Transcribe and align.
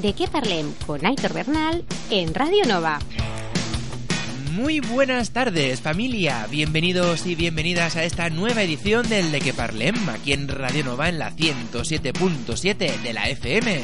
De 0.00 0.14
qué 0.14 0.28
parlem 0.28 0.72
con 0.86 1.04
Aitor 1.04 1.34
Bernal 1.34 1.84
en 2.08 2.32
Radio 2.32 2.64
Nova. 2.64 3.00
Muy 4.52 4.80
buenas 4.80 5.32
tardes, 5.32 5.82
familia. 5.82 6.46
Bienvenidos 6.50 7.26
y 7.26 7.34
bienvenidas 7.34 7.96
a 7.96 8.04
esta 8.04 8.30
nueva 8.30 8.62
edición 8.62 9.06
del 9.10 9.30
De 9.30 9.40
que 9.40 9.52
Parlem, 9.52 10.08
aquí 10.08 10.32
en 10.32 10.48
Radio 10.48 10.84
Nova 10.84 11.10
en 11.10 11.18
la 11.18 11.36
107.7 11.36 13.02
de 13.02 13.12
la 13.12 13.28
FM. 13.28 13.82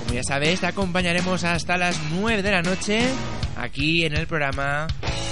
Como 0.00 0.14
ya 0.14 0.22
sabes, 0.22 0.60
te 0.60 0.66
acompañaremos 0.66 1.44
hasta 1.44 1.76
las 1.76 1.98
9 2.12 2.42
de 2.42 2.50
la 2.50 2.62
noche 2.62 3.02
aquí 3.56 4.06
en 4.06 4.16
el 4.16 4.26
programa 4.26 4.86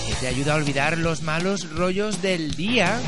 que 0.06 0.14
te 0.20 0.28
ayuda 0.28 0.53
a 0.53 0.56
olvidar 0.56 0.99
los 0.99 1.22
malos 1.22 1.70
rollos 1.70 2.20
del 2.20 2.54
día 2.54 3.00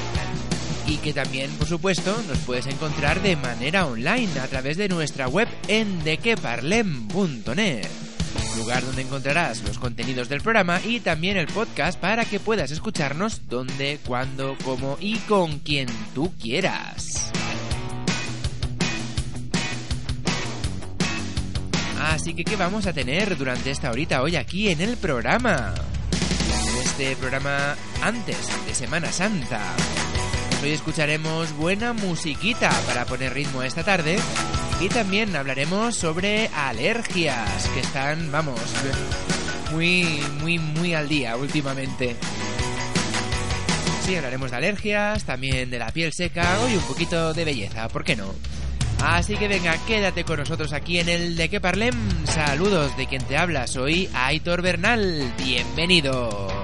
y 0.87 0.97
que 0.99 1.13
también, 1.13 1.51
por 1.53 1.67
supuesto, 1.67 2.17
nos 2.29 2.39
puedes 2.39 2.67
encontrar 2.67 3.21
de 3.23 3.37
manera 3.37 3.87
online 3.87 4.39
a 4.41 4.47
través 4.49 4.77
de 4.77 4.89
nuestra 4.89 5.29
web 5.29 5.49
en 5.69 6.03
dequeparlem.net 6.05 7.89
lugar 8.57 8.85
donde 8.85 9.03
encontrarás 9.03 9.63
los 9.63 9.79
contenidos 9.79 10.29
del 10.29 10.41
programa 10.41 10.81
y 10.85 11.01
también 11.01 11.37
el 11.37 11.47
podcast 11.47 11.99
para 11.99 12.25
que 12.25 12.41
puedas 12.41 12.71
escucharnos 12.71 13.49
donde, 13.49 13.99
cuando, 14.07 14.57
cómo 14.65 14.97
y 15.01 15.19
con 15.19 15.59
quien 15.59 15.89
tú 16.15 16.33
quieras. 16.41 17.31
Así 22.01 22.35
que, 22.35 22.45
¿qué 22.45 22.57
vamos 22.57 22.87
a 22.87 22.93
tener 22.93 23.37
durante 23.37 23.71
esta 23.71 23.91
horita 23.91 24.23
hoy 24.23 24.37
aquí 24.37 24.69
en 24.69 24.81
el 24.81 24.97
programa? 24.97 25.75
Este 26.85 27.17
programa 27.17 27.77
antes 28.03 28.37
de 28.67 28.75
Semana 28.75 29.11
Santa. 29.11 29.61
Hoy 30.63 30.71
escucharemos 30.71 31.53
buena 31.55 31.93
musiquita 31.93 32.71
para 32.87 33.05
poner 33.05 33.35
ritmo 33.35 33.63
esta 33.63 33.83
tarde 33.83 34.19
y 34.85 34.89
también 34.91 35.35
hablaremos 35.35 35.95
sobre 35.95 36.49
alergias 36.49 37.69
que 37.71 37.81
están, 37.81 38.31
vamos, 38.31 38.61
muy, 39.73 40.21
muy, 40.43 40.59
muy 40.59 40.93
al 40.93 41.09
día 41.09 41.39
últimamente. 41.39 42.17
Sí, 44.05 44.15
hablaremos 44.15 44.51
de 44.51 44.57
alergias, 44.59 45.25
también 45.25 45.71
de 45.71 45.79
la 45.79 45.91
piel 45.91 46.13
seca 46.13 46.59
y 46.71 46.77
un 46.77 46.83
poquito 46.83 47.33
de 47.33 47.47
belleza, 47.47 47.89
¿por 47.89 48.05
qué 48.05 48.15
no? 48.15 48.35
Así 49.03 49.37
que 49.37 49.49
venga, 49.49 49.75
quédate 49.87 50.25
con 50.25 50.39
nosotros 50.41 50.75
aquí 50.75 50.99
en 50.99 51.09
el 51.09 51.37
De 51.37 51.49
Que 51.49 51.63
Parlem. 51.63 52.27
Saludos 52.27 52.95
de 52.99 53.07
quien 53.07 53.25
te 53.25 53.39
habla, 53.39 53.67
soy 53.67 54.11
Aitor 54.13 54.61
Bernal. 54.61 55.33
Bienvenidos. 55.39 56.64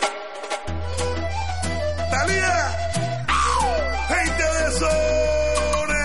¡Talía! 2.21 2.77
¡Gente 4.09 4.43
de 4.43 4.71
zona! 4.79 6.03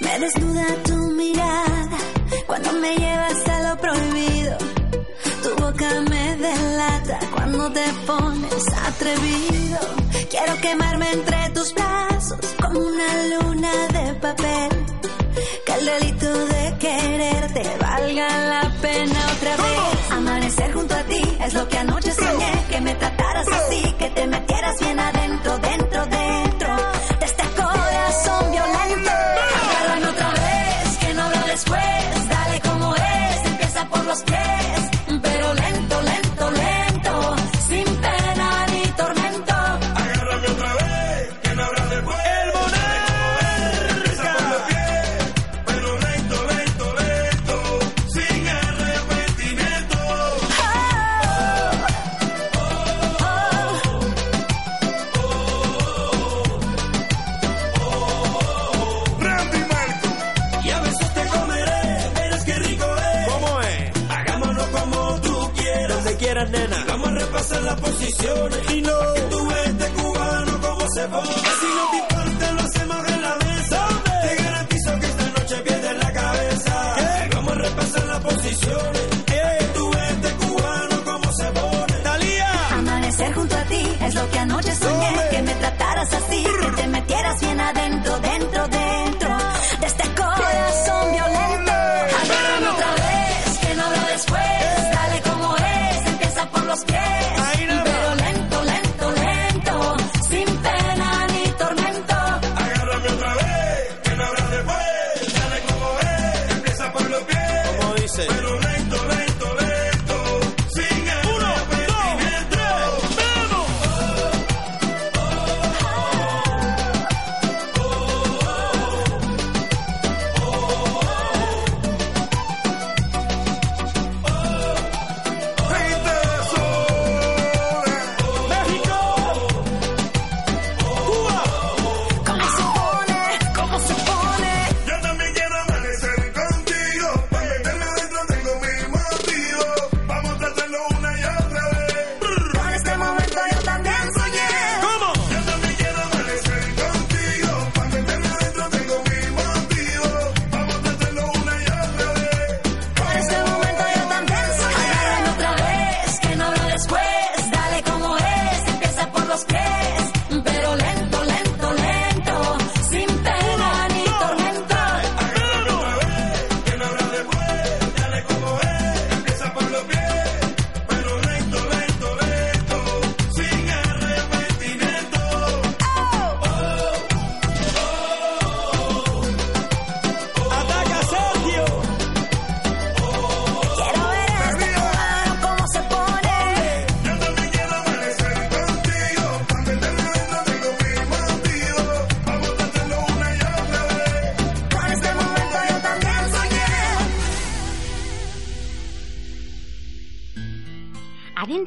Me 0.00 0.18
desnuda 0.20 0.66
tu 0.84 0.96
mirada 1.20 1.98
cuando 2.46 2.72
me 2.72 2.96
llevas 2.96 3.46
a 3.46 3.60
lo 3.60 3.76
prohibido. 3.78 4.56
Tu 5.42 5.50
boca 5.62 6.00
me 6.08 6.36
delata 6.36 7.18
cuando 7.34 7.70
te 7.72 7.84
pones 8.06 8.64
atrevido. 8.88 9.80
Quiero 10.30 10.58
quemarme 10.62 11.12
entre 11.12 11.50
tus 11.50 11.74
brazos 11.74 12.38
como 12.62 12.80
una 12.80 13.08
luna 13.32 13.72
de 13.88 14.14
papel. 14.14 14.70
Que 15.66 15.72
el 15.74 15.84
delito 15.84 16.46
de 16.46 16.78
quererte 16.78 17.62
valga 17.78 18.28
la 18.52 18.72
pena 18.80 19.20
otra 19.36 19.56
vez. 19.56 19.95
Es 21.46 21.54
lo 21.54 21.68
que 21.68 21.78
anoche 21.78 22.12
soñé. 22.12 22.52
Que 22.70 22.80
me 22.80 22.94
trataras 22.94 23.46
así, 23.48 23.94
que 23.98 24.10
te 24.10 24.26
metieras 24.26 24.80
bien 24.80 24.98
adentro, 24.98 25.58
dentro, 25.58 25.85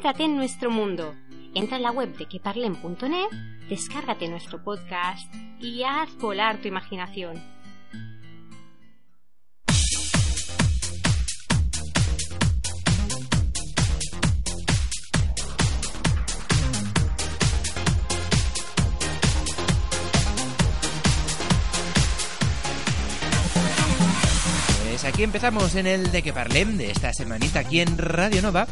Adéntrate 0.00 0.24
en 0.24 0.36
nuestro 0.36 0.70
mundo. 0.70 1.14
Entra 1.54 1.76
en 1.76 1.82
la 1.82 1.90
web 1.90 2.16
de 2.16 2.24
queparlen.net, 2.24 3.28
descárgate 3.68 4.28
nuestro 4.28 4.64
podcast 4.64 5.30
y 5.60 5.82
haz 5.82 6.16
volar 6.16 6.56
tu 6.56 6.68
imaginación. 6.68 7.36
Aquí 25.20 25.24
empezamos 25.24 25.74
en 25.74 25.86
el 25.86 26.10
de 26.12 26.22
que 26.22 26.32
parlem 26.32 26.78
de 26.78 26.90
esta 26.90 27.12
semanita 27.12 27.60
aquí 27.60 27.80
en 27.80 27.98
Radio 27.98 28.40
Nova. 28.40 28.66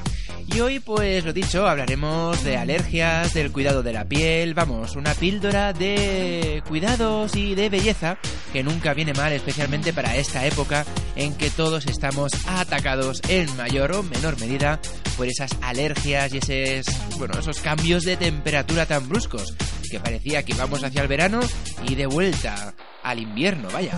Y 0.46 0.60
hoy, 0.60 0.80
pues 0.80 1.22
lo 1.22 1.34
dicho, 1.34 1.68
hablaremos 1.68 2.42
de 2.42 2.56
alergias, 2.56 3.34
del 3.34 3.52
cuidado 3.52 3.82
de 3.82 3.92
la 3.92 4.06
piel, 4.06 4.54
vamos, 4.54 4.96
una 4.96 5.12
píldora 5.12 5.74
de 5.74 6.62
cuidados 6.66 7.36
y 7.36 7.54
de 7.54 7.68
belleza 7.68 8.16
que 8.50 8.62
nunca 8.62 8.94
viene 8.94 9.12
mal, 9.12 9.30
especialmente 9.34 9.92
para 9.92 10.16
esta 10.16 10.46
época 10.46 10.86
en 11.16 11.34
que 11.34 11.50
todos 11.50 11.84
estamos 11.84 12.32
atacados 12.46 13.20
en 13.28 13.54
mayor 13.58 13.92
o 13.92 14.02
menor 14.02 14.40
medida 14.40 14.80
por 15.18 15.26
esas 15.26 15.50
alergias 15.60 16.32
y 16.32 16.38
esos, 16.38 17.18
bueno, 17.18 17.38
esos 17.40 17.60
cambios 17.60 18.04
de 18.04 18.16
temperatura 18.16 18.86
tan 18.86 19.06
bruscos 19.06 19.54
que 19.90 20.00
parecía 20.00 20.42
que 20.44 20.52
íbamos 20.52 20.82
hacia 20.82 21.02
el 21.02 21.08
verano 21.08 21.40
y 21.86 21.94
de 21.94 22.06
vuelta 22.06 22.72
al 23.02 23.18
invierno, 23.18 23.68
vaya. 23.70 23.92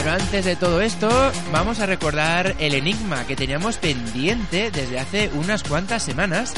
Pero 0.00 0.12
antes 0.12 0.46
de 0.46 0.56
todo 0.56 0.80
esto, 0.80 1.10
vamos 1.52 1.78
a 1.80 1.84
recordar 1.84 2.56
el 2.58 2.72
enigma 2.72 3.26
que 3.26 3.36
teníamos 3.36 3.76
pendiente 3.76 4.70
desde 4.70 4.98
hace 4.98 5.30
unas 5.34 5.62
cuantas 5.62 6.02
semanas 6.02 6.54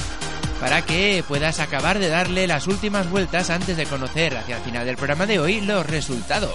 para 0.60 0.82
que 0.82 1.24
puedas 1.26 1.58
acabar 1.58 1.98
de 1.98 2.08
darle 2.08 2.46
las 2.46 2.68
últimas 2.68 3.10
vueltas 3.10 3.50
antes 3.50 3.76
de 3.76 3.86
conocer 3.86 4.36
hacia 4.36 4.58
el 4.58 4.62
final 4.62 4.86
del 4.86 4.96
programa 4.96 5.26
de 5.26 5.40
hoy 5.40 5.60
los 5.60 5.84
resultados. 5.84 6.54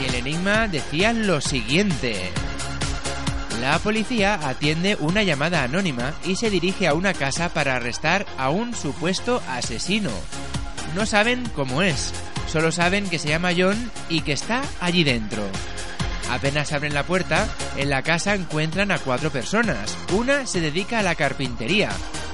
Y 0.00 0.04
el 0.04 0.14
enigma 0.14 0.68
decía 0.68 1.12
lo 1.12 1.40
siguiente. 1.40 2.30
La 3.60 3.76
policía 3.80 4.38
atiende 4.40 4.96
una 5.00 5.24
llamada 5.24 5.64
anónima 5.64 6.14
y 6.24 6.36
se 6.36 6.48
dirige 6.48 6.86
a 6.86 6.94
una 6.94 7.12
casa 7.12 7.48
para 7.48 7.74
arrestar 7.74 8.24
a 8.38 8.50
un 8.50 8.76
supuesto 8.76 9.42
asesino. 9.48 10.10
No 10.94 11.06
saben 11.06 11.42
cómo 11.56 11.82
es, 11.82 12.12
solo 12.52 12.70
saben 12.70 13.08
que 13.08 13.18
se 13.18 13.28
llama 13.28 13.52
John 13.56 13.90
y 14.10 14.20
que 14.20 14.34
está 14.34 14.62
allí 14.80 15.04
dentro. 15.04 15.42
Apenas 16.30 16.72
abren 16.72 16.92
la 16.92 17.04
puerta, 17.04 17.48
en 17.78 17.88
la 17.88 18.02
casa 18.02 18.34
encuentran 18.34 18.90
a 18.90 18.98
cuatro 18.98 19.30
personas. 19.30 19.96
Una 20.12 20.46
se 20.46 20.60
dedica 20.60 20.98
a 20.98 21.02
la 21.02 21.14
carpintería, 21.14 21.88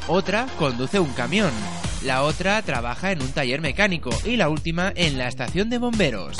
otra 0.08 0.46
conduce 0.58 0.98
un 0.98 1.12
camión, 1.12 1.52
la 2.02 2.24
otra 2.24 2.60
trabaja 2.62 3.12
en 3.12 3.22
un 3.22 3.30
taller 3.30 3.60
mecánico 3.60 4.10
y 4.24 4.36
la 4.36 4.48
última 4.48 4.92
en 4.96 5.18
la 5.18 5.28
estación 5.28 5.70
de 5.70 5.78
bomberos. 5.78 6.36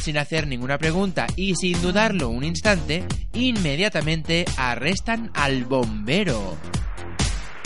Sin 0.00 0.18
hacer 0.18 0.46
ninguna 0.46 0.78
pregunta 0.78 1.26
y 1.34 1.56
sin 1.56 1.82
dudarlo 1.82 2.28
un 2.28 2.44
instante, 2.44 3.04
inmediatamente 3.34 4.44
arrestan 4.56 5.32
al 5.34 5.64
bombero. 5.64 6.56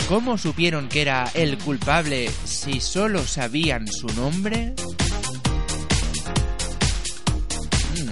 ¿Cómo 0.09 0.39
supieron 0.39 0.89
que 0.89 1.03
era 1.03 1.29
el 1.35 1.59
culpable 1.59 2.31
si 2.45 2.81
solo 2.81 3.23
sabían 3.27 3.87
su 3.87 4.07
nombre? 4.07 4.73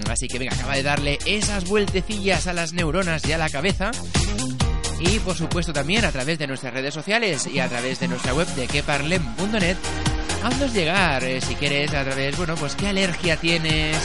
Así 0.10 0.28
que 0.28 0.40
venga, 0.40 0.56
acaba 0.56 0.76
de 0.76 0.84
darle 0.84 1.20
esas 1.26 1.66
vueltecillas 1.66 2.48
a 2.48 2.54
las 2.54 2.74
neuronas 2.74 3.26
y 3.28 3.34
a 3.34 3.38
la 3.38 3.50
cabeza. 3.50 3.92
Y 5.00 5.20
por 5.20 5.36
supuesto 5.36 5.72
también 5.72 6.04
a 6.06 6.12
través 6.12 6.38
de 6.40 6.48
nuestras 6.48 6.74
redes 6.74 6.94
sociales 6.94 7.48
y 7.48 7.60
a 7.60 7.70
través 7.70 8.00
de 8.00 8.08
nuestra 8.08 8.34
web 8.34 8.48
de 8.56 8.68
queparlem.net. 8.68 9.78
Haznos 10.44 10.74
llegar, 10.74 11.24
eh, 11.24 11.42
si 11.42 11.56
quieres, 11.56 11.94
a 11.94 12.04
través, 12.04 12.38
bueno, 12.38 12.56
pues 12.56 12.76
qué 12.76 12.88
alergia 12.88 13.38
tienes, 13.38 13.98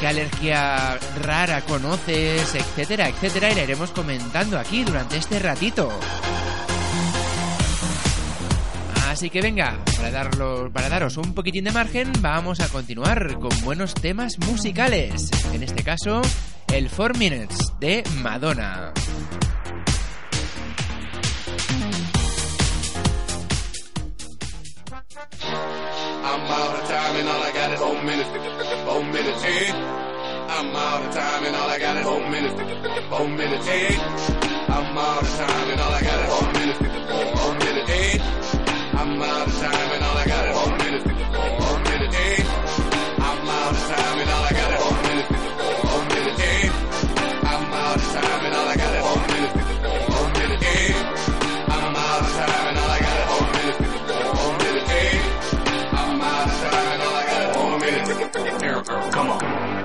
qué 0.00 0.06
alergia 0.06 0.98
rara 1.22 1.60
conoces, 1.62 2.54
etcétera, 2.54 3.08
etcétera, 3.08 3.50
y 3.50 3.54
la 3.54 3.62
iremos 3.64 3.90
comentando 3.90 4.58
aquí 4.58 4.82
durante 4.82 5.18
este 5.18 5.38
ratito. 5.38 5.90
Así 9.20 9.28
que 9.28 9.42
venga, 9.42 9.76
para, 9.98 10.10
darlo, 10.10 10.70
para 10.72 10.88
daros 10.88 11.18
un 11.18 11.34
poquitín 11.34 11.64
de 11.64 11.72
margen, 11.72 12.10
vamos 12.20 12.58
a 12.60 12.68
continuar 12.70 13.38
con 13.38 13.50
buenos 13.64 13.92
temas 13.92 14.38
musicales. 14.38 15.28
En 15.52 15.62
este 15.62 15.84
caso, 15.84 16.22
el 16.72 16.88
4 16.88 17.18
Minutes 17.18 17.58
de 17.78 18.02
Madonna. 18.22 18.94
I'm 26.24 26.40
out 26.50 26.80
of 26.80 26.88
time 26.88 27.16
and 27.18 27.28
I 27.28 27.52
got 27.52 27.78
I'm 30.48 30.74
out 30.74 31.04
of 31.04 31.12
time 31.12 31.44
and 31.44 31.56
I 31.56 31.78
got 31.78 32.00
I'm 39.00 39.18
loud 39.18 39.48
as 39.48 39.58
time 39.58 39.92
and 39.94 40.04
all 40.04 40.14
I 40.14 40.26
got 40.26 40.46
is 40.46 40.56
one 40.56 40.76
minute. 40.76 41.06
One 41.06 41.82
minute. 41.84 42.12
I'm 43.18 43.46
time 43.48 44.18
and 44.20 44.28
all 44.28 44.44
I 44.44 44.52
got 44.52 44.72
is 44.74 44.80
one 44.84 45.00
minute. 45.08 45.28
One 45.88 46.06
minute. 46.10 46.68
I'm 47.48 47.64
time 47.72 48.44
and 48.44 48.54
all 48.56 48.68
I 48.68 48.76
got 48.76 48.92
is 48.92 49.02
one 49.08 49.24
minute. 49.32 49.54
One 50.12 50.32
minute. 50.36 50.60
I'm 51.72 51.94
time 51.96 52.66
and 52.68 52.78
all 52.78 52.90
I 52.90 52.98
got 53.00 53.16
is 57.40 57.56
one 57.56 57.80
minute. 57.80 59.12
Come 59.12 59.30
on. 59.30 59.79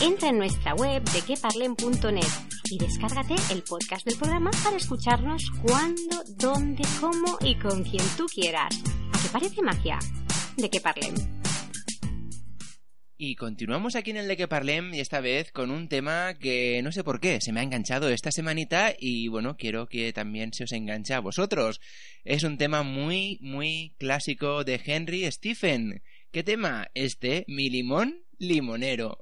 Entra 0.00 0.28
en 0.28 0.38
nuestra 0.38 0.74
web 0.74 1.02
de 1.04 1.20
queparlen.net 1.22 2.26
y 2.70 2.78
descárgate 2.78 3.34
el 3.50 3.62
podcast 3.62 4.04
del 4.04 4.18
programa 4.18 4.50
para 4.64 4.76
escucharnos 4.76 5.50
cuando, 5.62 6.22
dónde, 6.36 6.82
cómo 7.00 7.38
y 7.40 7.54
con 7.56 7.82
quien 7.84 8.04
tú 8.16 8.26
quieras. 8.26 8.82
¿A 9.12 9.22
qué 9.22 9.28
parece 9.32 9.62
magia? 9.62 9.98
De 10.56 10.68
que 10.68 10.80
parlen. 10.80 11.14
Y 13.24 13.36
continuamos 13.36 13.94
aquí 13.94 14.10
en 14.10 14.16
el 14.16 14.26
de 14.26 14.36
que 14.36 14.48
parlem 14.48 14.92
y 14.94 14.98
esta 14.98 15.20
vez 15.20 15.52
con 15.52 15.70
un 15.70 15.88
tema 15.88 16.34
que 16.34 16.82
no 16.82 16.90
sé 16.90 17.04
por 17.04 17.20
qué 17.20 17.40
se 17.40 17.52
me 17.52 17.60
ha 17.60 17.62
enganchado 17.62 18.08
esta 18.08 18.32
semanita 18.32 18.92
y 18.98 19.28
bueno, 19.28 19.56
quiero 19.56 19.86
que 19.86 20.12
también 20.12 20.52
se 20.52 20.64
os 20.64 20.72
enganche 20.72 21.14
a 21.14 21.20
vosotros. 21.20 21.80
Es 22.24 22.42
un 22.42 22.58
tema 22.58 22.82
muy, 22.82 23.38
muy 23.40 23.94
clásico 23.98 24.64
de 24.64 24.80
Henry 24.84 25.30
Stephen 25.30 26.02
¿Qué 26.32 26.42
tema 26.42 26.88
este? 26.94 27.44
Mi 27.46 27.68
limón 27.68 28.22
limonero. 28.38 29.18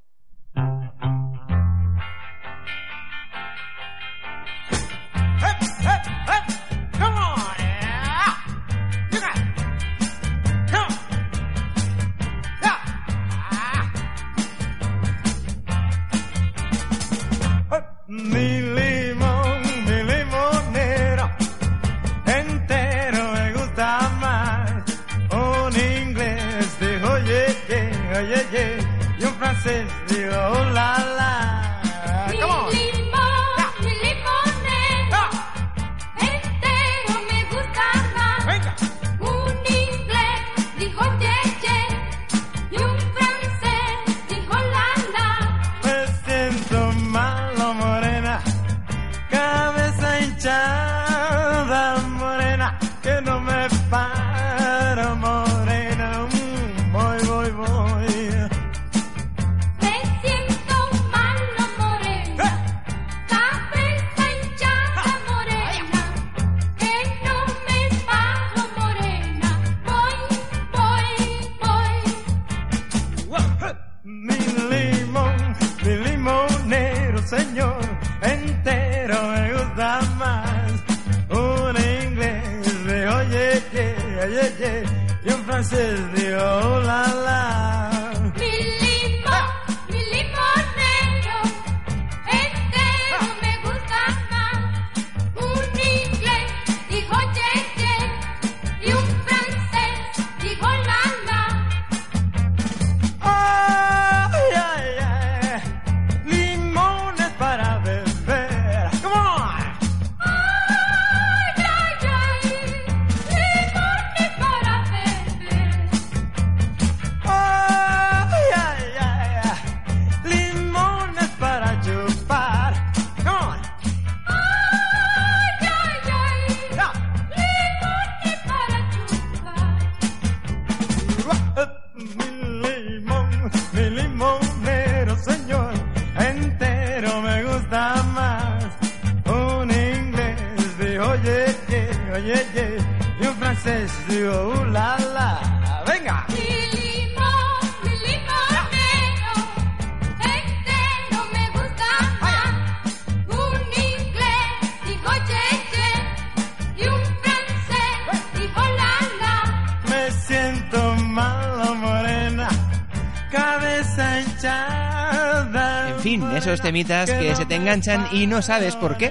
Temitas 166.70 167.10
que 167.10 167.34
se 167.34 167.46
te 167.46 167.56
enganchan 167.56 168.06
y 168.12 168.28
no 168.28 168.40
sabes 168.42 168.76
por 168.76 168.96
qué. 168.96 169.10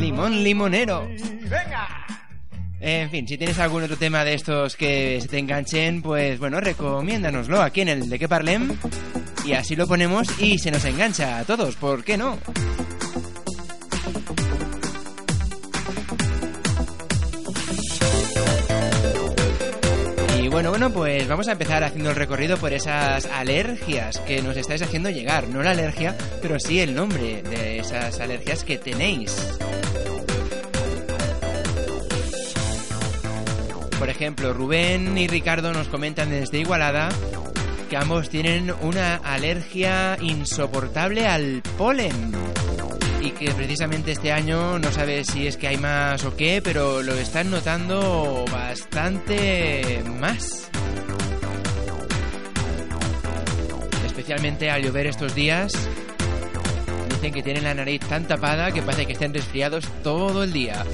Limón 0.00 0.42
limonero. 0.42 1.06
Venga. 1.06 2.04
En 2.80 3.08
fin, 3.08 3.28
si 3.28 3.38
tienes 3.38 3.56
algún 3.60 3.84
otro 3.84 3.96
tema 3.96 4.24
de 4.24 4.34
estos 4.34 4.74
que 4.74 5.20
se 5.20 5.28
te 5.28 5.38
enganchen, 5.38 6.02
pues 6.02 6.40
bueno, 6.40 6.58
recomiéndanoslo 6.60 7.62
aquí 7.62 7.82
en 7.82 7.88
el 7.90 8.08
de 8.08 8.18
que 8.18 8.28
parlem. 8.28 8.76
Y 9.44 9.52
así 9.52 9.76
lo 9.76 9.86
ponemos 9.86 10.26
y 10.40 10.58
se 10.58 10.72
nos 10.72 10.84
engancha 10.84 11.38
a 11.38 11.44
todos, 11.44 11.76
¿por 11.76 12.02
qué 12.02 12.16
no? 12.16 12.36
Pues 21.26 21.32
vamos 21.32 21.48
a 21.48 21.52
empezar 21.52 21.82
haciendo 21.82 22.10
el 22.10 22.14
recorrido 22.14 22.56
por 22.56 22.72
esas 22.72 23.26
alergias 23.26 24.20
que 24.20 24.40
nos 24.42 24.56
estáis 24.56 24.80
haciendo 24.82 25.10
llegar. 25.10 25.48
No 25.48 25.60
la 25.60 25.72
alergia, 25.72 26.16
pero 26.40 26.60
sí 26.60 26.78
el 26.78 26.94
nombre 26.94 27.42
de 27.42 27.80
esas 27.80 28.20
alergias 28.20 28.62
que 28.62 28.78
tenéis. 28.78 29.34
Por 33.98 34.08
ejemplo, 34.08 34.54
Rubén 34.54 35.18
y 35.18 35.26
Ricardo 35.26 35.72
nos 35.72 35.88
comentan 35.88 36.30
desde 36.30 36.60
Igualada 36.60 37.08
que 37.90 37.96
ambos 37.96 38.28
tienen 38.28 38.72
una 38.80 39.16
alergia 39.16 40.16
insoportable 40.20 41.26
al 41.26 41.60
polen. 41.76 42.30
Y 43.20 43.30
que 43.30 43.50
precisamente 43.50 44.12
este 44.12 44.30
año 44.30 44.78
no 44.78 44.92
sabe 44.92 45.24
si 45.24 45.48
es 45.48 45.56
que 45.56 45.66
hay 45.66 45.76
más 45.76 46.24
o 46.24 46.36
qué, 46.36 46.60
pero 46.62 47.02
lo 47.02 47.14
están 47.14 47.50
notando 47.50 48.44
bastante 48.52 50.04
más. 50.20 50.70
Especialmente 54.26 54.72
al 54.72 54.82
llover 54.82 55.06
estos 55.06 55.36
días. 55.36 55.72
Dicen 57.10 57.32
que 57.32 57.44
tienen 57.44 57.62
la 57.62 57.74
nariz 57.74 58.00
tan 58.00 58.26
tapada 58.26 58.72
que 58.72 58.82
parece 58.82 59.06
que 59.06 59.12
estén 59.12 59.32
resfriados 59.32 59.86
todo 60.02 60.42
el 60.42 60.52
día. 60.52 60.84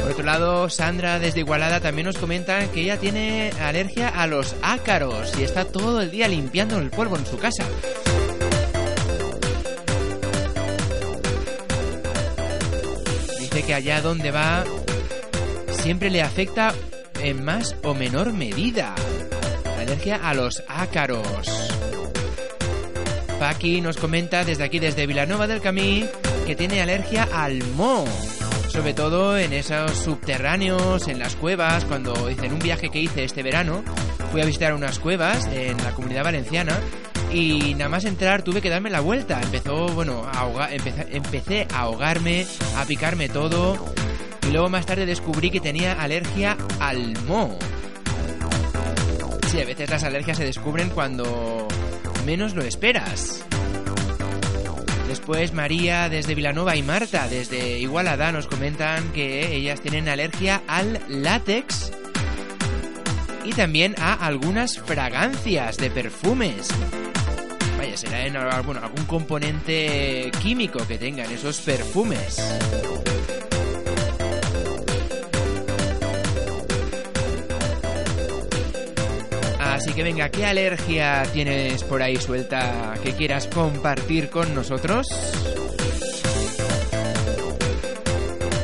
Por 0.00 0.12
otro 0.12 0.24
lado, 0.24 0.70
Sandra 0.70 1.18
desde 1.18 1.40
Igualada 1.40 1.80
también 1.80 2.06
nos 2.06 2.16
comenta 2.16 2.64
que 2.70 2.82
ella 2.82 2.96
tiene 2.98 3.50
alergia 3.60 4.08
a 4.08 4.28
los 4.28 4.54
ácaros 4.62 5.36
y 5.36 5.42
está 5.42 5.64
todo 5.64 6.00
el 6.00 6.12
día 6.12 6.28
limpiando 6.28 6.78
el 6.78 6.90
polvo 6.90 7.16
en 7.16 7.26
su 7.26 7.36
casa. 7.38 7.64
Dice 13.40 13.62
que 13.64 13.74
allá 13.74 14.00
donde 14.00 14.30
va 14.30 14.62
siempre 15.82 16.08
le 16.08 16.22
afecta 16.22 16.72
en 17.20 17.44
más 17.44 17.74
o 17.82 17.94
menor 17.94 18.32
medida. 18.32 18.94
Alergia 19.88 20.20
a 20.22 20.34
los 20.34 20.62
ácaros. 20.68 21.26
Paqui 23.40 23.80
nos 23.80 23.96
comenta 23.96 24.44
desde 24.44 24.62
aquí, 24.62 24.78
desde 24.78 25.06
Vilanova 25.06 25.46
del 25.46 25.62
Camí, 25.62 26.04
que 26.46 26.54
tiene 26.54 26.82
alergia 26.82 27.26
al 27.32 27.64
moho 27.74 28.04
sobre 28.68 28.92
todo 28.92 29.38
en 29.38 29.54
esos 29.54 29.92
subterráneos, 29.92 31.08
en 31.08 31.18
las 31.18 31.36
cuevas, 31.36 31.86
cuando 31.86 32.28
en 32.28 32.52
un 32.52 32.58
viaje 32.58 32.90
que 32.90 33.00
hice 33.00 33.24
este 33.24 33.42
verano, 33.42 33.82
fui 34.30 34.42
a 34.42 34.44
visitar 34.44 34.74
unas 34.74 34.98
cuevas 34.98 35.46
en 35.46 35.78
la 35.78 35.92
comunidad 35.92 36.22
valenciana 36.22 36.78
y 37.32 37.72
nada 37.74 37.88
más 37.88 38.04
entrar 38.04 38.42
tuve 38.42 38.60
que 38.60 38.68
darme 38.68 38.90
la 38.90 39.00
vuelta. 39.00 39.40
Empezó, 39.40 39.88
bueno, 39.88 40.30
empecé, 40.70 41.06
empecé 41.12 41.66
a 41.72 41.80
ahogarme, 41.80 42.46
a 42.76 42.84
picarme 42.84 43.30
todo 43.30 43.92
y 44.46 44.52
luego 44.52 44.68
más 44.68 44.84
tarde 44.84 45.06
descubrí 45.06 45.50
que 45.50 45.60
tenía 45.60 45.94
alergia 45.94 46.58
al 46.78 47.18
moho. 47.26 47.58
Sí, 49.48 49.60
a 49.60 49.64
veces 49.64 49.88
las 49.88 50.04
alergias 50.04 50.36
se 50.36 50.44
descubren 50.44 50.90
cuando 50.90 51.66
menos 52.26 52.54
lo 52.54 52.62
esperas. 52.62 53.42
Después 55.08 55.54
María 55.54 56.10
desde 56.10 56.34
Vilanova 56.34 56.76
y 56.76 56.82
Marta 56.82 57.26
desde 57.28 57.78
Igualada 57.78 58.30
nos 58.30 58.46
comentan 58.46 59.10
que 59.12 59.56
ellas 59.56 59.80
tienen 59.80 60.06
alergia 60.06 60.60
al 60.66 61.00
látex 61.08 61.92
y 63.42 63.52
también 63.52 63.94
a 63.96 64.12
algunas 64.12 64.78
fragancias 64.78 65.78
de 65.78 65.90
perfumes. 65.90 66.68
Vaya, 67.78 67.96
será 67.96 68.26
en 68.26 68.36
algún 68.36 69.06
componente 69.06 70.30
químico 70.42 70.86
que 70.86 70.98
tengan 70.98 71.32
esos 71.32 71.58
perfumes. 71.62 72.36
Que 79.98 80.04
venga, 80.04 80.28
¿qué 80.28 80.46
alergia 80.46 81.24
tienes 81.32 81.82
por 81.82 82.00
ahí 82.04 82.14
suelta 82.14 82.94
que 83.02 83.14
quieras 83.14 83.48
compartir 83.48 84.30
con 84.30 84.54
nosotros? 84.54 85.08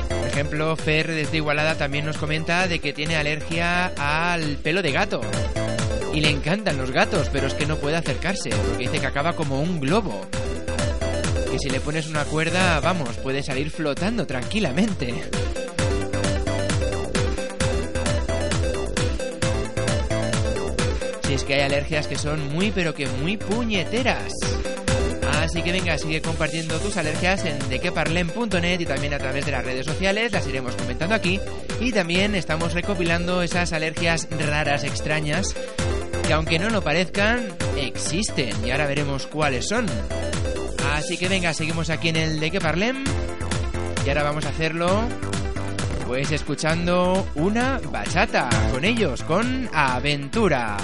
Por 0.08 0.28
ejemplo, 0.28 0.76
Fer 0.76 1.10
desde 1.10 1.38
Igualada 1.38 1.74
también 1.74 2.06
nos 2.06 2.18
comenta 2.18 2.68
de 2.68 2.78
que 2.78 2.92
tiene 2.92 3.16
alergia 3.16 3.86
al 3.96 4.58
pelo 4.58 4.80
de 4.80 4.92
gato. 4.92 5.22
Y 6.12 6.20
le 6.20 6.30
encantan 6.30 6.78
los 6.78 6.92
gatos, 6.92 7.28
pero 7.32 7.48
es 7.48 7.54
que 7.54 7.66
no 7.66 7.78
puede 7.78 7.96
acercarse, 7.96 8.50
porque 8.50 8.84
dice 8.84 9.00
que 9.00 9.06
acaba 9.06 9.32
como 9.32 9.60
un 9.60 9.80
globo. 9.80 10.28
Que 11.50 11.58
si 11.58 11.68
le 11.68 11.80
pones 11.80 12.06
una 12.06 12.24
cuerda, 12.26 12.78
vamos, 12.78 13.16
puede 13.16 13.42
salir 13.42 13.72
flotando 13.72 14.24
tranquilamente. 14.24 15.24
Es 21.34 21.42
que 21.42 21.54
hay 21.54 21.62
alergias 21.62 22.06
que 22.06 22.16
son 22.16 22.52
muy 22.52 22.70
pero 22.70 22.94
que 22.94 23.08
muy 23.08 23.36
puñeteras. 23.36 24.32
Así 25.40 25.62
que 25.62 25.72
venga, 25.72 25.98
sigue 25.98 26.22
compartiendo 26.22 26.78
tus 26.78 26.96
alergias 26.96 27.44
en 27.44 27.58
dequeparlem.net 27.68 28.78
y 28.78 28.86
también 28.86 29.14
a 29.14 29.18
través 29.18 29.44
de 29.44 29.50
las 29.50 29.64
redes 29.64 29.84
sociales, 29.84 30.30
las 30.30 30.46
iremos 30.46 30.76
comentando 30.76 31.12
aquí. 31.12 31.40
Y 31.80 31.90
también 31.90 32.36
estamos 32.36 32.72
recopilando 32.72 33.42
esas 33.42 33.72
alergias 33.72 34.28
raras, 34.30 34.84
extrañas, 34.84 35.56
que 36.24 36.32
aunque 36.32 36.60
no 36.60 36.70
lo 36.70 36.82
parezcan, 36.82 37.48
existen. 37.76 38.52
Y 38.64 38.70
ahora 38.70 38.86
veremos 38.86 39.26
cuáles 39.26 39.66
son. 39.66 39.86
Así 40.92 41.18
que 41.18 41.28
venga, 41.28 41.52
seguimos 41.52 41.90
aquí 41.90 42.10
en 42.10 42.16
el 42.16 42.38
De 42.38 42.52
Que 42.52 42.60
Parlem. 42.60 43.02
Y 44.06 44.08
ahora 44.08 44.22
vamos 44.22 44.46
a 44.46 44.50
hacerlo, 44.50 45.02
pues 46.06 46.30
escuchando 46.30 47.26
una 47.34 47.80
bachata 47.90 48.48
con 48.70 48.84
ellos, 48.84 49.24
con 49.24 49.68
Aventura. 49.72 50.76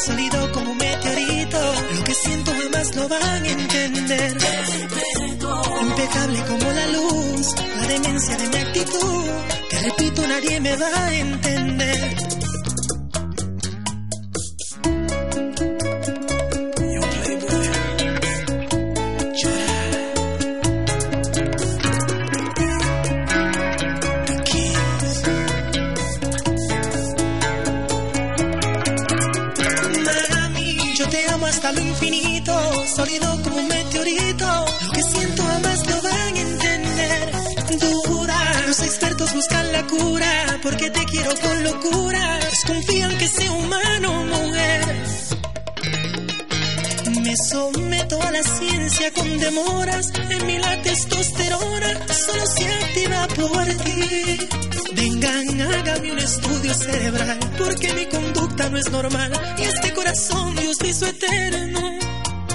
Sólido 0.00 0.52
como 0.52 0.70
un 0.70 0.78
meteorito. 0.78 1.58
Lo 1.96 2.04
que 2.04 2.14
siento 2.14 2.52
jamás 2.52 2.94
lo 2.96 3.08
van 3.08 3.22
a 3.22 3.48
entender. 3.48 4.36
Impecable 5.82 6.42
como 6.48 6.72
la 6.72 6.86
luz, 6.88 7.54
la 7.76 7.86
demencia 7.86 8.36
de 8.36 8.48
mi 8.48 8.56
actitud. 8.56 9.24
Que 9.68 9.78
repito, 9.78 10.26
nadie 10.26 10.60
me 10.60 10.76
va 10.76 11.04
a 11.06 11.14
entender. 11.14 12.39
Porque 40.70 40.90
te 40.90 41.04
quiero 41.06 41.30
con 41.34 41.64
locura. 41.64 42.38
Desconfían 42.50 43.18
que 43.18 43.28
sea 43.28 43.52
humano, 43.52 44.24
mujer. 44.24 45.04
Me 47.22 47.36
someto 47.36 48.22
a 48.22 48.30
la 48.30 48.42
ciencia 48.42 49.12
con 49.12 49.38
demoras. 49.38 50.12
En 50.30 50.46
mí 50.46 50.58
la 50.58 50.82
testosterona 50.82 52.06
solo 52.08 52.46
se 52.46 52.66
activa 52.66 53.26
por 53.28 53.66
ti. 53.84 54.38
Vengan, 54.94 55.60
hágame 55.60 56.12
un 56.12 56.18
estudio 56.18 56.74
cerebral. 56.74 57.38
Porque 57.58 57.94
mi 57.94 58.06
conducta 58.06 58.70
no 58.70 58.78
es 58.78 58.90
normal. 58.90 59.32
Y 59.58 59.62
este 59.62 59.92
corazón 59.92 60.56
Dios 60.56 60.78
hizo 60.84 61.06
eterno. 61.06 61.98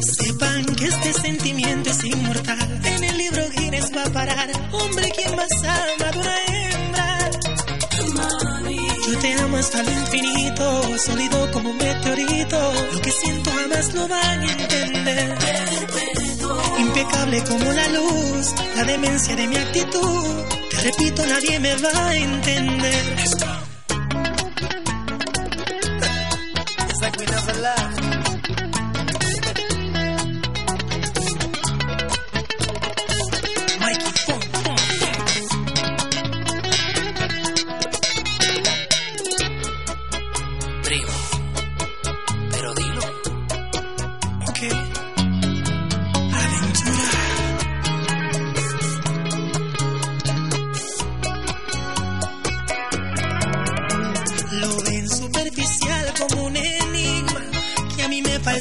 Sepan 0.01 0.65
que 0.75 0.85
este 0.85 1.13
sentimiento 1.13 1.89
es 1.89 2.03
inmortal. 2.03 2.81
En 2.85 3.03
el 3.03 3.17
libro 3.17 3.43
Guinness 3.49 3.91
va 3.95 4.03
a 4.03 4.09
parar. 4.11 4.49
Hombre, 4.71 5.11
quien 5.11 5.35
más 5.35 5.51
ama 5.63 6.11
de 6.11 6.54
hasta 9.65 9.81
lo 9.81 9.91
infinito, 9.91 10.97
sólido 10.99 11.51
como 11.51 11.71
un 11.71 11.77
meteorito. 11.77 12.73
Lo 12.93 13.01
que 13.01 13.11
siento 13.11 13.49
jamás 13.51 13.93
lo 13.95 14.07
van 14.07 14.39
a 14.39 14.51
entender. 14.51 15.37
Impecable 16.77 17.43
como 17.43 17.71
la 17.71 17.87
luz, 17.89 18.53
la 18.75 18.83
demencia 18.83 19.35
de 19.35 19.47
mi 19.47 19.55
actitud. 19.55 20.43
Te 20.69 20.77
repito, 20.81 21.25
nadie 21.25 21.59
me 21.59 21.75
va 21.77 22.07
a 22.09 22.15
entender. 22.15 23.54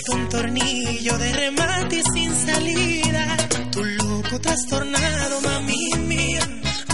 Falta 0.05 0.13
un 0.13 0.29
tornillo 0.29 1.19
de 1.19 1.33
remate 1.33 2.03
sin 2.13 2.35
salida. 2.35 3.37
Tu 3.73 3.85
loco 3.85 4.41
trastornado, 4.41 5.41
mami 5.43 5.91
mía. 6.07 6.41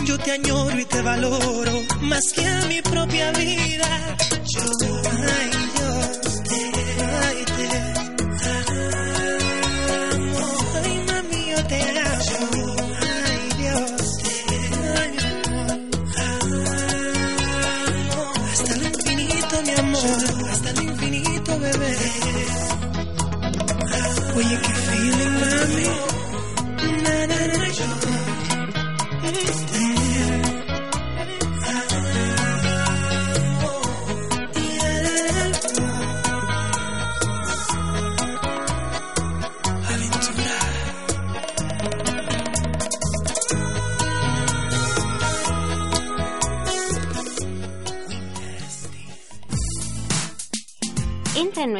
Yo 0.04 0.18
te 0.18 0.32
añoro 0.32 0.78
y 0.78 0.84
te 0.84 1.02
valoro 1.02 1.72
más 2.02 2.32
que 2.34 2.46
a 2.46 2.64
mi 2.66 2.80
propia 2.82 3.32
vida. 3.32 4.16
Yo, 4.54 4.62
ay 5.04 5.49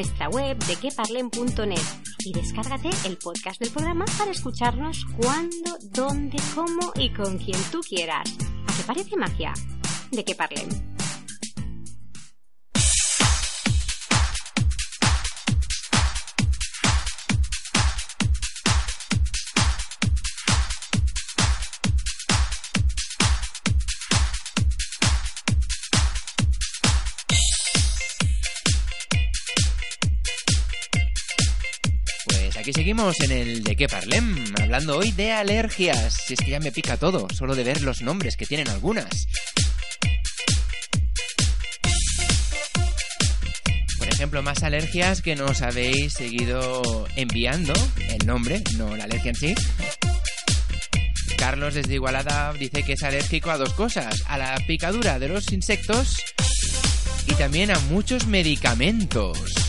nuestra 0.00 0.30
web 0.30 0.56
de 0.64 0.76
queparlen.net 0.76 1.78
y 2.24 2.32
descárgate 2.32 2.88
el 3.04 3.18
podcast 3.18 3.60
del 3.60 3.70
programa 3.70 4.06
para 4.16 4.30
escucharnos 4.30 5.04
cuando, 5.20 5.76
dónde, 5.92 6.38
cómo 6.54 6.90
y 6.94 7.10
con 7.12 7.36
quien 7.36 7.60
tú 7.70 7.80
quieras. 7.80 8.34
¿A 8.66 8.76
qué 8.78 8.82
parece 8.86 9.16
magia? 9.18 9.52
De 10.10 10.24
que 10.24 10.34
parlen. 10.34 10.89
Aquí 32.70 32.82
seguimos 32.82 33.18
en 33.18 33.32
el 33.32 33.64
de 33.64 33.74
qué 33.74 33.88
parlem, 33.88 34.44
hablando 34.62 34.96
hoy 34.96 35.10
de 35.10 35.32
alergias. 35.32 36.14
Si 36.24 36.34
es 36.34 36.38
que 36.38 36.52
ya 36.52 36.60
me 36.60 36.70
pica 36.70 36.96
todo, 36.96 37.26
solo 37.36 37.56
de 37.56 37.64
ver 37.64 37.82
los 37.82 38.00
nombres 38.00 38.36
que 38.36 38.46
tienen 38.46 38.68
algunas. 38.68 39.26
Por 43.98 44.06
ejemplo, 44.06 44.42
más 44.44 44.62
alergias 44.62 45.20
que 45.20 45.34
nos 45.34 45.62
habéis 45.62 46.12
seguido 46.12 47.08
enviando, 47.16 47.72
el 48.08 48.24
nombre, 48.24 48.62
no 48.76 48.96
la 48.96 49.02
alergia 49.02 49.30
en 49.30 49.34
sí. 49.34 49.54
Carlos 51.36 51.74
desde 51.74 51.94
Igualada 51.94 52.52
dice 52.52 52.84
que 52.84 52.92
es 52.92 53.02
alérgico 53.02 53.50
a 53.50 53.58
dos 53.58 53.72
cosas, 53.72 54.22
a 54.28 54.38
la 54.38 54.54
picadura 54.68 55.18
de 55.18 55.26
los 55.26 55.50
insectos 55.50 56.18
y 57.26 57.34
también 57.34 57.72
a 57.72 57.78
muchos 57.90 58.28
medicamentos. 58.28 59.59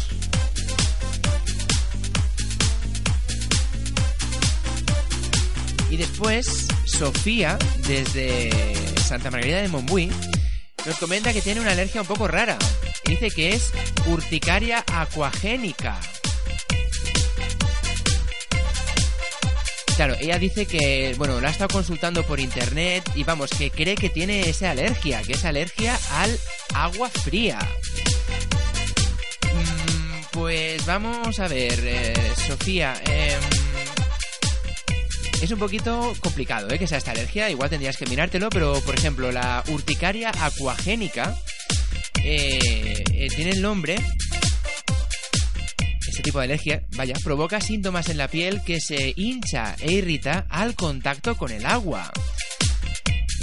Después, 6.01 6.67
Sofía, 6.85 7.57
desde 7.87 8.49
Santa 8.99 9.29
Margarita 9.29 9.61
de 9.61 9.67
Montbui, 9.67 10.11
nos 10.85 10.97
comenta 10.97 11.31
que 11.31 11.41
tiene 11.41 11.61
una 11.61 11.71
alergia 11.71 12.01
un 12.01 12.07
poco 12.07 12.27
rara. 12.27 12.57
Dice 13.05 13.29
que 13.29 13.53
es 13.53 13.71
urticaria 14.07 14.83
acuagénica. 14.91 15.99
Claro, 19.95 20.15
ella 20.19 20.39
dice 20.39 20.65
que, 20.65 21.13
bueno, 21.17 21.39
la 21.39 21.49
ha 21.49 21.51
estado 21.51 21.67
consultando 21.71 22.23
por 22.23 22.39
internet 22.39 23.03
y 23.13 23.23
vamos, 23.23 23.51
que 23.51 23.69
cree 23.69 23.93
que 23.95 24.09
tiene 24.09 24.49
esa 24.49 24.71
alergia, 24.71 25.21
que 25.21 25.33
es 25.33 25.45
alergia 25.45 25.99
al 26.13 26.39
agua 26.73 27.09
fría. 27.09 27.59
Mm, 29.53 30.21
Pues 30.31 30.83
vamos 30.87 31.39
a 31.39 31.47
ver, 31.47 31.79
eh, 31.83 32.13
Sofía. 32.47 32.99
em, 33.05 33.60
es 35.41 35.51
un 35.51 35.59
poquito 35.59 36.13
complicado, 36.21 36.69
¿eh? 36.69 36.77
Que 36.77 36.87
sea 36.87 36.99
esta 36.99 37.11
alergia. 37.11 37.49
Igual 37.49 37.69
tendrías 37.69 37.97
que 37.97 38.05
mirártelo, 38.05 38.49
pero 38.49 38.79
por 38.81 38.95
ejemplo, 38.95 39.31
la 39.31 39.63
urticaria 39.69 40.31
acuagénica 40.39 41.35
eh, 42.23 43.03
eh, 43.13 43.27
tiene 43.35 43.51
el 43.51 43.61
nombre. 43.61 43.95
Este 46.07 46.21
tipo 46.21 46.39
de 46.39 46.45
alergia, 46.45 46.83
vaya, 46.95 47.15
provoca 47.23 47.59
síntomas 47.61 48.09
en 48.09 48.17
la 48.17 48.27
piel 48.27 48.61
que 48.63 48.79
se 48.79 49.13
hincha 49.15 49.75
e 49.79 49.93
irrita 49.93 50.45
al 50.49 50.75
contacto 50.75 51.35
con 51.35 51.51
el 51.51 51.65
agua. 51.65 52.11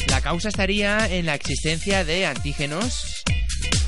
La 0.08 0.20
causa 0.20 0.48
estaría 0.48 1.08
en 1.08 1.26
la 1.26 1.34
existencia 1.34 2.04
de 2.04 2.26
antígenos 2.26 3.24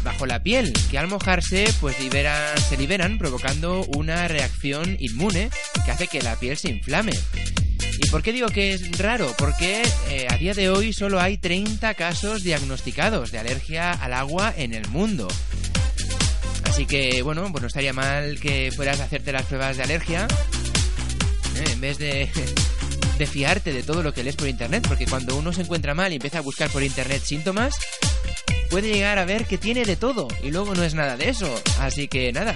bajo 0.03 0.27
la 0.27 0.43
piel, 0.43 0.73
que 0.91 0.99
al 0.99 1.09
mojarse 1.09 1.73
pues 1.81 2.01
liberan, 2.01 2.59
se 2.69 2.77
liberan 2.77 3.19
provocando 3.19 3.85
una 3.97 4.27
reacción 4.29 4.97
inmune 4.99 5.51
que 5.85 5.91
hace 5.91 6.09
que 6.09 6.23
la 6.23 6.37
piel 6.37 6.57
se 6.57 6.71
inflame. 6.71 7.13
¿Y 8.03 8.09
por 8.09 8.23
qué 8.23 8.33
digo 8.33 8.49
que 8.49 8.73
es 8.73 8.99
raro? 8.99 9.35
Porque 9.37 9.83
eh, 10.09 10.27
a 10.31 10.37
día 10.39 10.55
de 10.55 10.71
hoy 10.71 10.93
solo 10.93 11.21
hay 11.21 11.37
30 11.37 11.93
casos 11.95 12.43
diagnosticados 12.43 13.31
de 13.31 13.39
alergia 13.39 13.93
al 13.93 14.15
agua 14.15 14.55
en 14.57 14.73
el 14.73 14.89
mundo. 14.89 15.29
Así 16.65 16.87
que, 16.87 17.21
bueno, 17.21 17.47
pues 17.53 17.61
no 17.61 17.69
estaría 17.69 17.93
mal 17.93 18.41
que 18.41 18.73
fueras 18.75 19.01
a 19.01 19.05
hacerte 19.05 19.33
las 19.33 19.45
pruebas 19.45 19.77
de 19.77 19.83
alergia 19.83 20.27
¿eh? 21.57 21.65
en 21.73 21.81
vez 21.81 21.99
de, 21.99 22.31
de 23.19 23.27
fiarte 23.27 23.73
de 23.73 23.83
todo 23.83 24.03
lo 24.03 24.15
que 24.15 24.25
lees 24.25 24.37
por 24.37 24.49
internet, 24.49 24.87
porque 24.89 25.05
cuando 25.05 25.37
uno 25.37 25.53
se 25.53 25.61
encuentra 25.61 25.93
mal 25.93 26.11
y 26.11 26.17
empieza 26.17 26.39
a 26.39 26.43
buscar 26.43 26.71
por 26.71 26.83
internet 26.83 27.23
síntomas, 27.23 27.75
puede 28.71 28.95
llegar 28.95 29.19
a 29.19 29.27
ver 29.27 29.45
que 29.45 29.59
tiene 29.59 29.85
de 29.85 29.97
todo 29.97 30.27
y 30.43 30.51
luego 30.51 30.75
no 30.75 30.85
es 30.85 30.95
nada 30.95 31.19
de 31.19 31.29
eso. 31.29 31.55
Así 31.79 32.09
que 32.09 32.33
nada, 32.33 32.55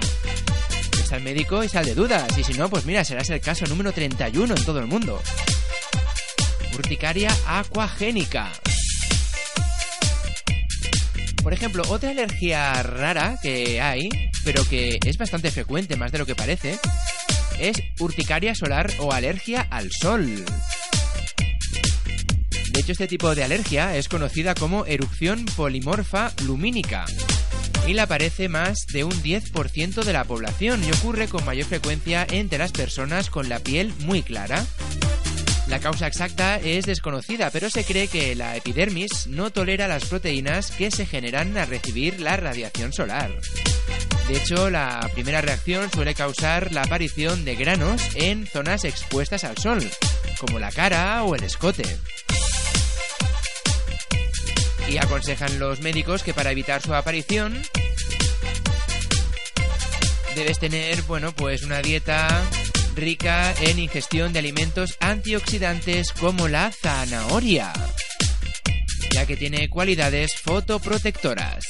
al 1.11 1.21
médico 1.21 1.63
y 1.63 1.69
sal 1.69 1.85
de 1.85 1.93
dudas. 1.93 2.37
Y 2.37 2.43
si 2.43 2.53
no, 2.53 2.69
pues 2.69 2.85
mira, 2.85 3.03
serás 3.03 3.29
el 3.29 3.41
caso 3.41 3.65
número 3.67 3.91
31 3.91 4.55
en 4.55 4.65
todo 4.65 4.79
el 4.79 4.87
mundo. 4.87 5.21
Urticaria 6.73 7.31
acuagénica. 7.45 8.51
Por 11.43 11.53
ejemplo, 11.53 11.83
otra 11.89 12.09
alergia 12.09 12.81
rara 12.81 13.37
que 13.41 13.81
hay, 13.81 14.09
pero 14.43 14.63
que 14.67 14.97
es 15.05 15.17
bastante 15.17 15.51
frecuente, 15.51 15.95
más 15.95 16.11
de 16.11 16.17
lo 16.17 16.25
que 16.25 16.35
parece, 16.35 16.79
es 17.59 17.77
urticaria 17.99 18.55
solar 18.55 18.91
o 18.99 19.11
alergia 19.11 19.67
al 19.69 19.91
sol. 19.91 20.43
De 22.71 22.79
hecho, 22.79 22.91
este 22.91 23.07
tipo 23.07 23.33
de 23.35 23.43
alergia 23.43 23.95
es 23.95 24.09
conocida 24.09 24.55
como 24.55 24.85
erupción 24.85 25.45
polimorfa 25.55 26.33
lumínica 26.43 27.05
la 27.93 28.03
aparece 28.03 28.49
más 28.49 28.87
de 28.87 29.03
un 29.03 29.11
10% 29.11 30.03
de 30.03 30.13
la 30.13 30.23
población 30.23 30.83
y 30.83 30.91
ocurre 30.91 31.27
con 31.27 31.45
mayor 31.45 31.65
frecuencia 31.65 32.25
entre 32.29 32.57
las 32.57 32.71
personas 32.71 33.29
con 33.29 33.47
la 33.47 33.59
piel 33.59 33.93
muy 33.99 34.23
clara. 34.23 34.65
La 35.67 35.79
causa 35.79 36.07
exacta 36.07 36.57
es 36.57 36.85
desconocida, 36.85 37.49
pero 37.51 37.69
se 37.69 37.83
cree 37.83 38.07
que 38.07 38.35
la 38.35 38.55
epidermis 38.55 39.27
no 39.27 39.49
tolera 39.51 39.87
las 39.87 40.05
proteínas 40.05 40.71
que 40.71 40.91
se 40.91 41.05
generan 41.05 41.57
al 41.57 41.67
recibir 41.67 42.19
la 42.19 42.37
radiación 42.37 42.93
solar. 42.93 43.31
De 44.27 44.37
hecho, 44.37 44.69
la 44.69 45.07
primera 45.13 45.41
reacción 45.41 45.91
suele 45.91 46.15
causar 46.15 46.71
la 46.71 46.83
aparición 46.83 47.45
de 47.45 47.55
granos 47.55 48.01
en 48.15 48.47
zonas 48.47 48.83
expuestas 48.83 49.43
al 49.43 49.57
sol, 49.57 49.79
como 50.39 50.59
la 50.59 50.71
cara 50.71 51.23
o 51.23 51.35
el 51.35 51.43
escote. 51.43 51.85
Y 54.89 54.97
aconsejan 54.97 55.59
los 55.59 55.81
médicos 55.81 56.23
que 56.23 56.33
para 56.33 56.51
evitar 56.51 56.81
su 56.81 56.93
aparición 56.93 57.61
debes 60.35 60.59
tener, 60.59 61.01
bueno, 61.03 61.33
pues 61.33 61.63
una 61.63 61.81
dieta 61.81 62.43
rica 62.95 63.53
en 63.61 63.79
ingestión 63.79 64.33
de 64.33 64.39
alimentos 64.39 64.97
antioxidantes 64.99 66.11
como 66.13 66.47
la 66.47 66.71
zanahoria, 66.71 67.71
ya 69.11 69.25
que 69.25 69.37
tiene 69.37 69.69
cualidades 69.69 70.35
fotoprotectoras. 70.35 71.63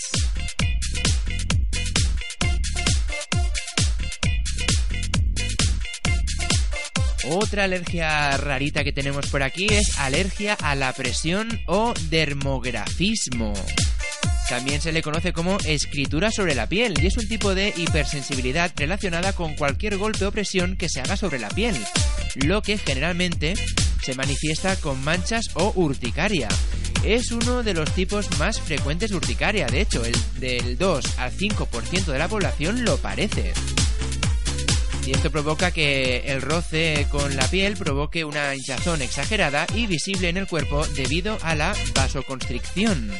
Otra 7.29 7.63
alergia 7.63 8.38
rarita 8.38 8.83
que 8.83 8.91
tenemos 8.91 9.27
por 9.27 9.41
aquí 9.41 9.65
es 9.71 9.97
alergia 9.97 10.53
a 10.61 10.75
la 10.75 10.93
presión 10.93 11.47
o 11.65 11.93
dermografismo. 12.09 13.53
También 14.47 14.79
se 14.79 14.91
le 14.91 15.01
conoce 15.01 15.33
como 15.33 15.57
escritura 15.65 16.29
sobre 16.29 16.53
la 16.53 16.69
piel 16.69 16.93
y 17.01 17.07
es 17.07 17.17
un 17.17 17.27
tipo 17.27 17.55
de 17.55 17.73
hipersensibilidad 17.75 18.71
relacionada 18.75 19.33
con 19.33 19.55
cualquier 19.55 19.97
golpe 19.97 20.25
o 20.25 20.31
presión 20.31 20.77
que 20.77 20.88
se 20.88 21.01
haga 21.01 21.17
sobre 21.17 21.39
la 21.39 21.49
piel, 21.49 21.75
lo 22.35 22.61
que 22.61 22.77
generalmente 22.77 23.55
se 24.03 24.13
manifiesta 24.13 24.75
con 24.75 25.03
manchas 25.03 25.47
o 25.55 25.73
urticaria. 25.75 26.47
Es 27.03 27.31
uno 27.31 27.63
de 27.63 27.73
los 27.73 27.91
tipos 27.95 28.38
más 28.38 28.59
frecuentes 28.61 29.09
de 29.09 29.15
urticaria, 29.15 29.65
de 29.65 29.81
hecho, 29.81 30.05
el 30.05 30.15
del 30.39 30.77
2 30.77 31.17
al 31.17 31.31
5% 31.31 32.05
de 32.05 32.19
la 32.19 32.27
población 32.27 32.85
lo 32.85 32.97
parece. 32.97 33.53
Y 35.05 35.11
esto 35.11 35.29
provoca 35.29 35.69
que 35.69 36.23
el 36.25 36.41
roce 36.41 37.07
con 37.11 37.35
la 37.35 37.47
piel 37.47 37.77
provoque 37.77 38.25
una 38.25 38.55
hinchazón 38.55 39.03
exagerada 39.03 39.67
y 39.75 39.85
visible 39.85 40.29
en 40.29 40.37
el 40.37 40.47
cuerpo 40.47 40.85
debido 40.95 41.37
a 41.43 41.53
la 41.53 41.75
vasoconstricción. 41.93 43.11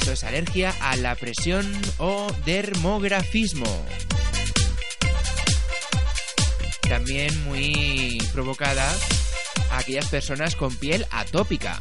Eso 0.00 0.12
es 0.12 0.22
alergia 0.22 0.72
a 0.80 0.96
la 0.96 1.16
presión 1.16 1.66
o 1.98 2.28
dermografismo. 2.44 3.84
También 6.88 7.44
muy 7.44 8.18
provocada 8.32 8.88
a 9.70 9.78
aquellas 9.78 10.06
personas 10.06 10.54
con 10.54 10.74
piel 10.76 11.04
atópica. 11.10 11.80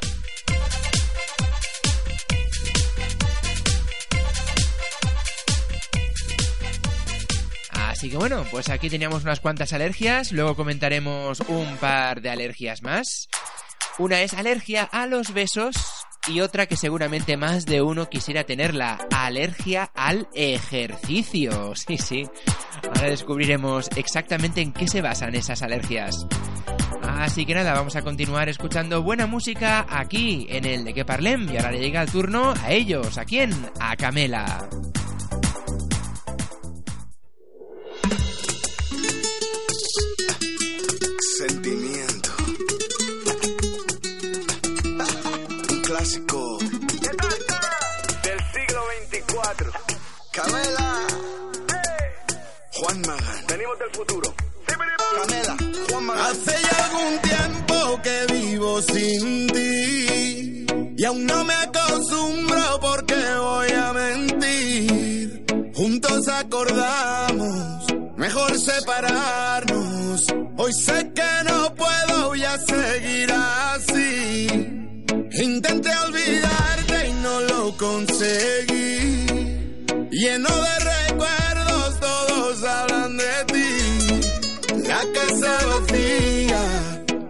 Así 7.98 8.12
que 8.12 8.18
bueno, 8.18 8.46
pues 8.52 8.70
aquí 8.70 8.92
teníamos 8.92 9.24
unas 9.24 9.40
cuantas 9.40 9.74
alergias, 9.74 10.32
luego 10.32 10.56
comentaremos 10.56 11.40
un 11.48 11.78
par 11.78 12.22
de 12.22 12.30
alergias 12.30 12.84
más. 12.84 13.28
Una 13.98 14.22
es 14.22 14.36
alergia 14.36 14.84
a 14.84 15.08
los 15.08 15.34
besos 15.34 15.76
y 16.28 16.42
otra 16.42 16.68
que 16.68 16.76
seguramente 16.76 17.38
más 17.38 17.66
de 17.66 17.82
uno 17.82 18.08
quisiera 18.08 18.44
tener, 18.44 18.76
la 18.76 19.00
alergia 19.10 19.90
al 19.96 20.28
ejercicio. 20.36 21.74
Sí, 21.88 21.98
sí. 21.98 22.24
Ahora 22.84 23.10
descubriremos 23.10 23.90
exactamente 23.96 24.62
en 24.62 24.74
qué 24.74 24.88
se 24.88 25.02
basan 25.02 25.34
esas 25.34 25.64
alergias. 25.64 26.28
Así 27.02 27.48
que 27.48 27.56
nada, 27.56 27.74
vamos 27.74 27.96
a 27.96 28.04
continuar 28.04 28.48
escuchando 28.48 29.02
buena 29.02 29.26
música 29.26 29.88
aquí 29.90 30.46
en 30.52 30.66
el 30.66 30.86
de 30.86 30.94
que 30.94 31.04
parlem 31.04 31.50
y 31.52 31.58
ahora 31.58 31.72
le 31.72 31.80
llega 31.80 32.04
el 32.04 32.12
turno 32.12 32.54
a 32.62 32.72
ellos, 32.72 33.18
¿a 33.18 33.26
quién? 33.26 33.52
A 33.80 33.96
Camela. 33.96 34.70
Clásico. 46.08 46.58
Del 48.24 48.40
siglo 48.54 48.82
24. 49.10 49.72
Camela. 50.32 51.08
Juan 52.72 53.02
Magán. 53.02 53.46
Venimos 53.50 53.80
del 53.80 53.92
futuro. 53.92 54.34
Camela. 54.66 55.58
Juan 55.90 56.06
Magán. 56.06 56.26
Hace 56.28 56.52
ya 56.52 56.86
algún 56.86 57.20
tiempo 57.20 58.02
que 58.04 58.34
vivo 58.34 58.82
sin 58.84 59.48
ti 59.48 60.66
y 60.98 61.04
aún 61.04 61.26
no 61.26 61.44
me 61.44 61.54
acostumbro 61.54 62.80
porque 62.80 63.16
voy 63.40 63.72
a 63.72 63.92
mentir. 63.92 65.46
Juntos 65.76 66.28
acordamos, 66.30 67.86
mejor 68.16 68.58
separarnos. 68.58 70.26
Hoy 70.58 70.72
sé 70.74 71.12
que 71.14 71.44
no 71.50 71.76
puedo 71.76 72.36
ya 72.36 72.58
seguir 72.60 73.30
así. 73.34 74.77
Intenté 75.40 75.90
olvidarte 76.08 77.10
y 77.10 77.14
no 77.14 77.42
lo 77.42 77.78
conseguí. 77.78 79.26
Lleno 80.10 80.50
de 80.50 80.80
recuerdos, 80.80 82.00
todos 82.00 82.64
hablan 82.64 83.18
de 83.18 83.46
ti. 83.54 84.88
La 84.88 85.02
casa 85.14 85.60
vacía, 85.68 86.62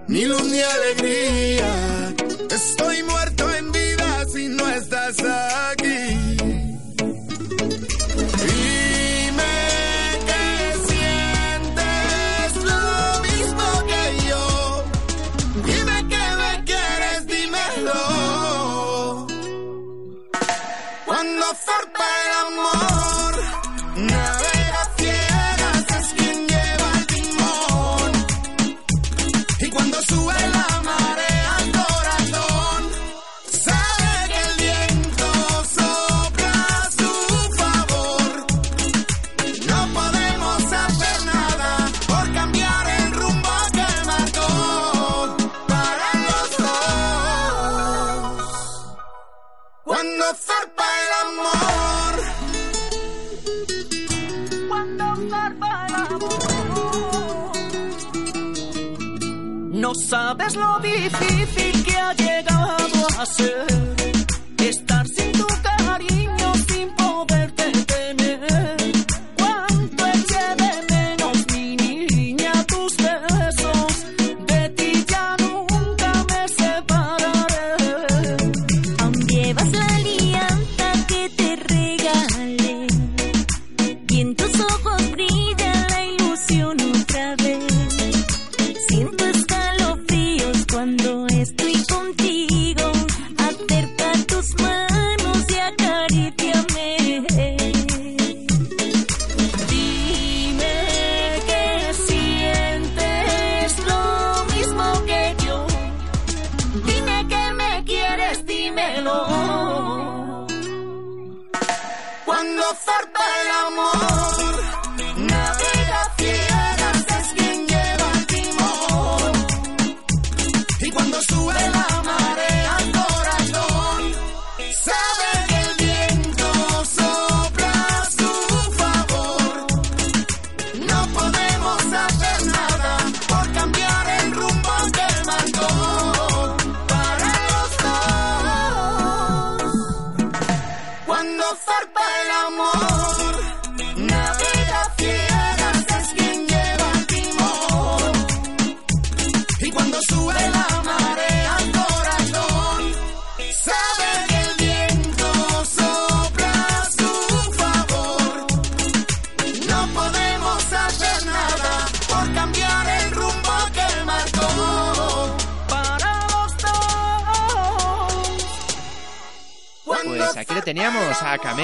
ni 0.08 0.24
luz 0.24 0.44
ni 0.46 0.62
alegría. 0.62 2.16
Estoy 2.50 3.04
muerto 3.04 3.54
en 3.54 3.72
vida 3.74 4.26
si 4.34 4.48
no 4.48 4.70
estás 4.70 5.20
aquí. 5.20 5.47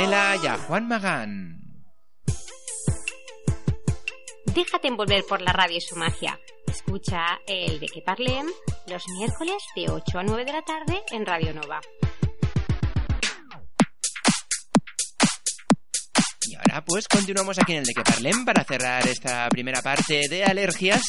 Teníamos 0.03 0.13
a 0.13 0.33
Camela 0.33 0.35
y 0.43 0.47
a 0.47 0.57
Juan 0.57 0.87
Magán. 0.87 1.59
Déjate 4.45 4.87
envolver 4.87 5.23
por 5.27 5.41
la 5.41 5.51
radio 5.51 5.77
y 5.77 5.81
su 5.81 5.95
magia. 5.95 6.39
Escucha 6.67 7.39
el 7.47 7.79
de 7.79 7.87
que 7.87 8.01
parlem 8.01 8.47
los 8.87 9.03
miércoles 9.17 9.63
de 9.75 9.89
8 9.89 10.19
a 10.19 10.23
9 10.23 10.45
de 10.45 10.51
la 10.51 10.61
tarde 10.61 11.01
en 11.11 11.25
Radio 11.25 11.53
Nova. 11.53 11.81
Y 16.41 16.55
ahora 16.55 16.83
pues 16.85 17.07
continuamos 17.07 17.57
aquí 17.59 17.73
en 17.73 17.79
el 17.79 17.85
de 17.85 17.93
que 17.93 18.03
parlem 18.03 18.45
para 18.45 18.63
cerrar 18.63 19.07
esta 19.07 19.47
primera 19.49 19.81
parte 19.81 20.21
de 20.29 20.43
alergias. 20.43 21.01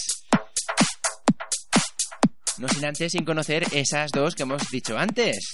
No 2.58 2.68
sin 2.68 2.84
antes 2.86 3.12
sin 3.12 3.24
conocer 3.24 3.66
esas 3.72 4.10
dos 4.12 4.34
que 4.34 4.44
hemos 4.44 4.70
dicho 4.70 4.96
antes. 4.96 5.50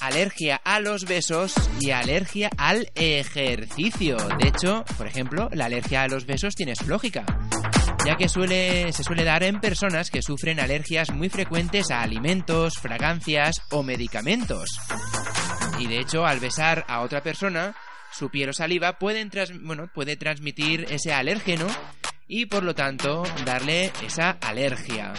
Alergia 0.00 0.60
a 0.62 0.78
los 0.80 1.04
besos 1.04 1.54
y 1.80 1.90
alergia 1.90 2.50
al 2.58 2.90
ejercicio. 2.94 4.16
De 4.38 4.48
hecho, 4.48 4.84
por 4.96 5.06
ejemplo, 5.06 5.48
la 5.52 5.64
alergia 5.66 6.02
a 6.02 6.08
los 6.08 6.26
besos 6.26 6.54
tiene 6.54 6.76
su 6.76 6.86
lógica, 6.86 7.24
ya 8.04 8.16
que 8.16 8.28
suele, 8.28 8.92
se 8.92 9.02
suele 9.02 9.24
dar 9.24 9.42
en 9.42 9.60
personas 9.60 10.10
que 10.10 10.22
sufren 10.22 10.60
alergias 10.60 11.10
muy 11.10 11.28
frecuentes 11.28 11.90
a 11.90 12.02
alimentos, 12.02 12.74
fragancias 12.80 13.56
o 13.70 13.82
medicamentos. 13.82 14.68
Y 15.78 15.86
de 15.88 16.00
hecho, 16.00 16.24
al 16.26 16.40
besar 16.40 16.84
a 16.88 17.00
otra 17.00 17.22
persona, 17.22 17.74
su 18.12 18.30
piel 18.30 18.50
o 18.50 18.52
saliva 18.52 18.98
pueden 18.98 19.30
trans- 19.30 19.60
bueno, 19.62 19.88
puede 19.92 20.16
transmitir 20.16 20.86
ese 20.90 21.12
alérgeno 21.12 21.66
y 22.28 22.46
por 22.46 22.62
lo 22.62 22.74
tanto 22.74 23.24
darle 23.44 23.90
esa 24.06 24.30
alergia. 24.42 25.12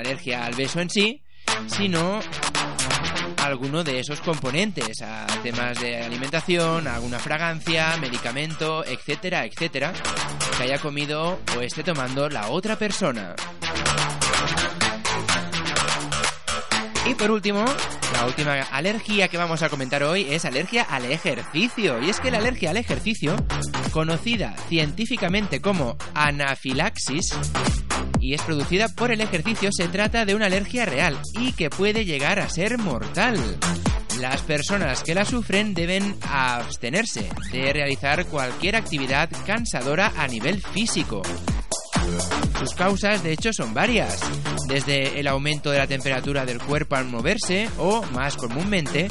Alergia 0.00 0.44
al 0.44 0.54
beso 0.54 0.80
en 0.80 0.90
sí, 0.90 1.22
sino 1.66 2.20
a 3.38 3.44
alguno 3.44 3.84
de 3.84 4.00
esos 4.00 4.20
componentes, 4.20 5.02
a 5.02 5.26
temas 5.42 5.80
de 5.80 6.02
alimentación, 6.02 6.86
a 6.86 6.96
alguna 6.96 7.18
fragancia, 7.18 7.96
medicamento, 7.98 8.84
etcétera, 8.84 9.44
etcétera, 9.44 9.92
que 10.56 10.62
haya 10.64 10.78
comido 10.78 11.40
o 11.56 11.60
esté 11.60 11.82
tomando 11.82 12.28
la 12.28 12.48
otra 12.48 12.76
persona. 12.76 13.34
Y 17.06 17.14
por 17.14 17.30
último, 17.30 17.64
la 18.12 18.26
última 18.26 18.60
alergia 18.62 19.28
que 19.28 19.38
vamos 19.38 19.62
a 19.62 19.68
comentar 19.68 20.02
hoy 20.02 20.26
es 20.30 20.44
alergia 20.44 20.82
al 20.82 21.06
ejercicio. 21.06 22.00
Y 22.00 22.10
es 22.10 22.20
que 22.20 22.30
la 22.30 22.38
alergia 22.38 22.70
al 22.70 22.76
ejercicio, 22.76 23.34
conocida 23.90 24.54
científicamente 24.68 25.60
como 25.60 25.96
anafilaxis, 26.14 27.34
y 28.20 28.34
es 28.34 28.42
producida 28.42 28.88
por 28.88 29.10
el 29.10 29.20
ejercicio, 29.20 29.70
se 29.72 29.88
trata 29.88 30.24
de 30.24 30.34
una 30.34 30.46
alergia 30.46 30.84
real 30.84 31.18
y 31.38 31.52
que 31.52 31.70
puede 31.70 32.04
llegar 32.04 32.38
a 32.38 32.48
ser 32.48 32.78
mortal. 32.78 33.36
Las 34.20 34.42
personas 34.42 35.02
que 35.02 35.14
la 35.14 35.24
sufren 35.24 35.72
deben 35.72 36.16
abstenerse 36.22 37.28
de 37.52 37.72
realizar 37.72 38.26
cualquier 38.26 38.76
actividad 38.76 39.30
cansadora 39.46 40.12
a 40.16 40.26
nivel 40.26 40.60
físico. 40.60 41.22
Sus 42.58 42.74
causas, 42.74 43.22
de 43.22 43.32
hecho, 43.32 43.52
son 43.52 43.72
varias, 43.72 44.20
desde 44.68 45.18
el 45.18 45.26
aumento 45.26 45.70
de 45.70 45.78
la 45.78 45.86
temperatura 45.86 46.44
del 46.44 46.60
cuerpo 46.60 46.96
al 46.96 47.06
moverse 47.06 47.70
o, 47.78 48.02
más 48.12 48.36
comúnmente, 48.36 49.08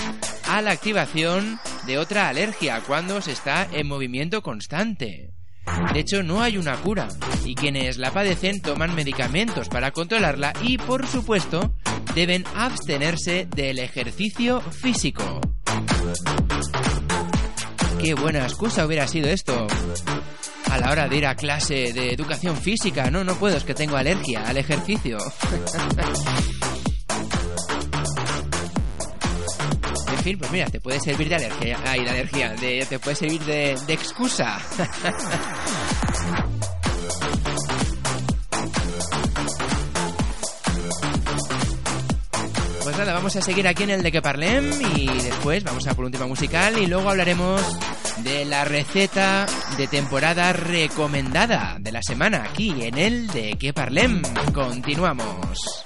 a 0.47 0.61
la 0.61 0.71
activación 0.71 1.59
de 1.87 1.97
otra 1.97 2.29
alergia 2.29 2.81
cuando 2.85 3.21
se 3.21 3.31
está 3.31 3.67
en 3.71 3.87
movimiento 3.87 4.43
constante. 4.43 5.38
De 5.93 5.99
hecho, 5.99 6.23
no 6.23 6.41
hay 6.41 6.57
una 6.57 6.75
cura 6.77 7.07
y 7.45 7.55
quienes 7.55 7.97
la 7.97 8.11
padecen 8.11 8.61
toman 8.61 8.95
medicamentos 8.95 9.69
para 9.69 9.91
controlarla 9.91 10.53
y, 10.61 10.77
por 10.77 11.07
supuesto, 11.07 11.73
deben 12.13 12.43
abstenerse 12.55 13.47
del 13.49 13.79
ejercicio 13.79 14.61
físico. 14.61 15.41
Qué 18.01 18.13
buena 18.13 18.43
excusa 18.43 18.85
hubiera 18.85 19.07
sido 19.07 19.29
esto 19.29 19.67
a 20.69 20.77
la 20.77 20.91
hora 20.91 21.07
de 21.07 21.17
ir 21.17 21.25
a 21.25 21.35
clase 21.35 21.91
de 21.93 22.13
educación 22.13 22.55
física. 22.55 23.09
No, 23.09 23.23
no 23.23 23.35
puedo, 23.35 23.57
es 23.57 23.63
que 23.63 23.73
tengo 23.73 23.97
alergia 23.97 24.43
al 24.47 24.57
ejercicio. 24.57 25.17
Fin, 30.23 30.37
pues 30.37 30.51
mira, 30.51 30.65
te 30.67 30.79
puede 30.79 30.99
servir 30.99 31.29
de 31.29 31.35
alergia. 31.35 31.79
Ay, 31.85 32.03
de 32.03 32.09
alergia. 32.09 32.55
Te 32.55 32.99
puede 32.99 33.15
servir 33.15 33.41
de, 33.43 33.77
de 33.87 33.93
excusa. 33.93 34.59
Pues 42.83 42.97
nada, 42.97 43.13
vamos 43.13 43.35
a 43.35 43.41
seguir 43.41 43.67
aquí 43.67 43.83
en 43.83 43.91
el 43.91 44.01
de 44.01 44.11
que 44.11 44.21
parlem 44.21 44.71
y 44.95 45.05
después 45.05 45.63
vamos 45.63 45.85
a 45.85 45.93
por 45.93 46.05
un 46.05 46.11
tema 46.11 46.25
musical 46.25 46.77
y 46.79 46.87
luego 46.87 47.09
hablaremos 47.09 47.61
de 48.23 48.45
la 48.45 48.65
receta 48.65 49.45
de 49.77 49.87
temporada 49.87 50.53
recomendada 50.53 51.77
de 51.79 51.91
la 51.91 52.01
semana 52.01 52.45
aquí 52.49 52.73
en 52.81 52.97
el 52.97 53.27
de 53.27 53.57
que 53.59 53.73
parlem. 53.73 54.23
Continuamos. 54.53 55.85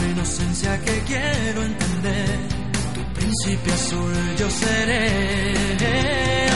inocencia 0.21 0.79
que 0.81 1.01
quiero 1.07 1.63
entender. 1.63 2.39
Tu 2.93 3.03
principio 3.19 3.73
azul 3.73 4.13
yo 4.37 4.49
seré. 4.51 5.07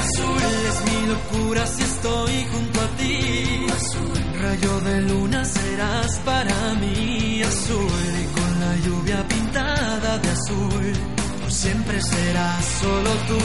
Azul 0.04 0.44
es 0.70 0.78
mi 0.88 1.08
locura 1.14 1.66
si 1.66 1.82
estoy 1.82 2.46
junto 2.52 2.82
a 2.82 2.88
ti. 3.00 3.66
Azul, 3.80 4.18
rayo 4.44 4.80
de 4.82 5.02
luna 5.02 5.46
serás 5.46 6.12
para 6.30 6.58
mí. 6.82 7.42
Azul 7.42 8.12
y 8.24 8.26
con 8.38 8.52
la 8.64 8.74
lluvia 8.86 9.28
pintada 9.28 10.18
de 10.20 10.30
azul. 10.30 10.94
Por 11.42 11.52
siempre 11.52 12.02
serás 12.02 12.66
solo 12.82 13.12
tú. 13.30 13.42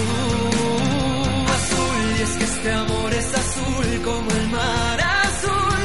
Azul 1.58 2.00
y 2.18 2.22
es 2.22 2.32
que 2.38 2.44
este 2.44 2.72
amor 2.72 3.10
es 3.14 3.28
azul 3.44 3.86
como 4.04 4.30
el 4.40 4.48
mar 4.50 4.98
azul. 5.24 5.82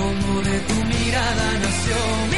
Como 0.00 0.40
de 0.48 0.58
tu 0.68 0.74
mirada 0.74 1.46
nació 1.62 1.96
mi. 2.32 2.37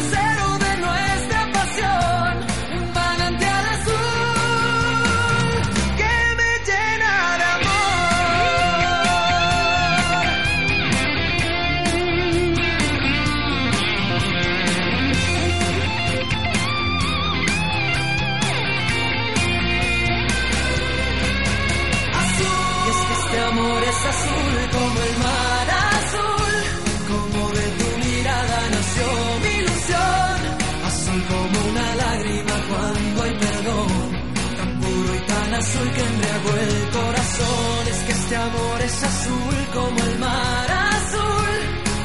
el 36.49 36.89
corazón. 36.89 37.87
Es 37.89 37.99
que 38.05 38.11
este 38.11 38.35
amor 38.35 38.81
es 38.81 39.03
azul 39.03 39.57
como 39.73 39.99
el 40.03 40.19
mar 40.19 40.67
azul. 40.71 41.53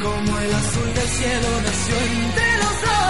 Como 0.03 0.39
el 0.39 0.55
azul 0.55 0.95
del 0.95 1.09
cielo 1.09 1.49
nació 1.65 1.97
entre 1.97 2.59
los 2.59 2.81
dos. 2.83 3.06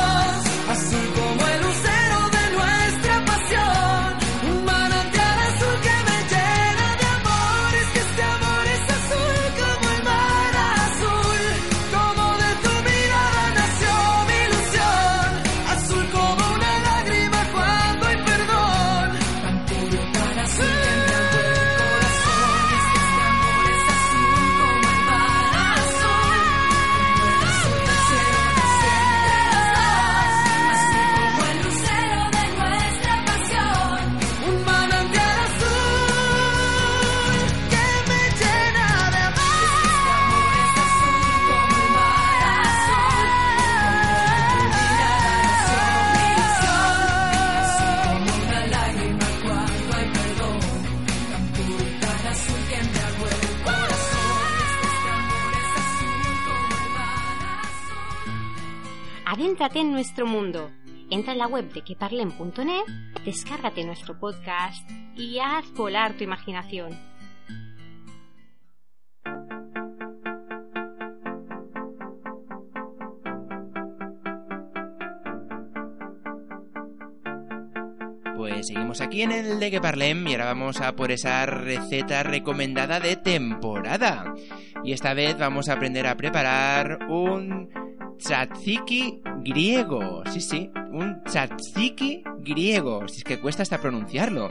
En 59.74 59.90
nuestro 59.90 60.26
mundo 60.26 60.70
Entra 61.08 61.32
en 61.32 61.38
la 61.38 61.46
web 61.46 61.72
de 61.72 61.82
queparlem.net, 61.82 62.82
descárgate 63.24 63.84
nuestro 63.84 64.18
podcast 64.18 64.90
y 65.16 65.38
haz 65.38 65.72
volar 65.74 66.14
tu 66.14 66.24
imaginación. 66.24 66.98
Pues 78.36 78.66
seguimos 78.66 79.00
aquí 79.00 79.22
en 79.22 79.30
el 79.30 79.60
de 79.60 79.70
que 79.70 79.76
y 79.76 80.32
ahora 80.32 80.44
vamos 80.44 80.80
a 80.80 80.96
por 80.96 81.12
esa 81.12 81.46
receta 81.46 82.24
recomendada 82.24 82.98
de 82.98 83.14
temporada. 83.14 84.34
Y 84.82 84.92
esta 84.92 85.14
vez 85.14 85.38
vamos 85.38 85.68
a 85.68 85.74
aprender 85.74 86.08
a 86.08 86.16
preparar 86.16 86.98
un 87.08 87.85
tzatziki 88.18 89.22
griego. 89.44 90.22
Sí, 90.32 90.40
sí, 90.40 90.70
un 90.92 91.22
tzatziki 91.24 92.22
griego. 92.38 93.06
Si 93.08 93.18
es 93.18 93.24
que 93.24 93.38
cuesta 93.38 93.62
hasta 93.62 93.80
pronunciarlo. 93.80 94.48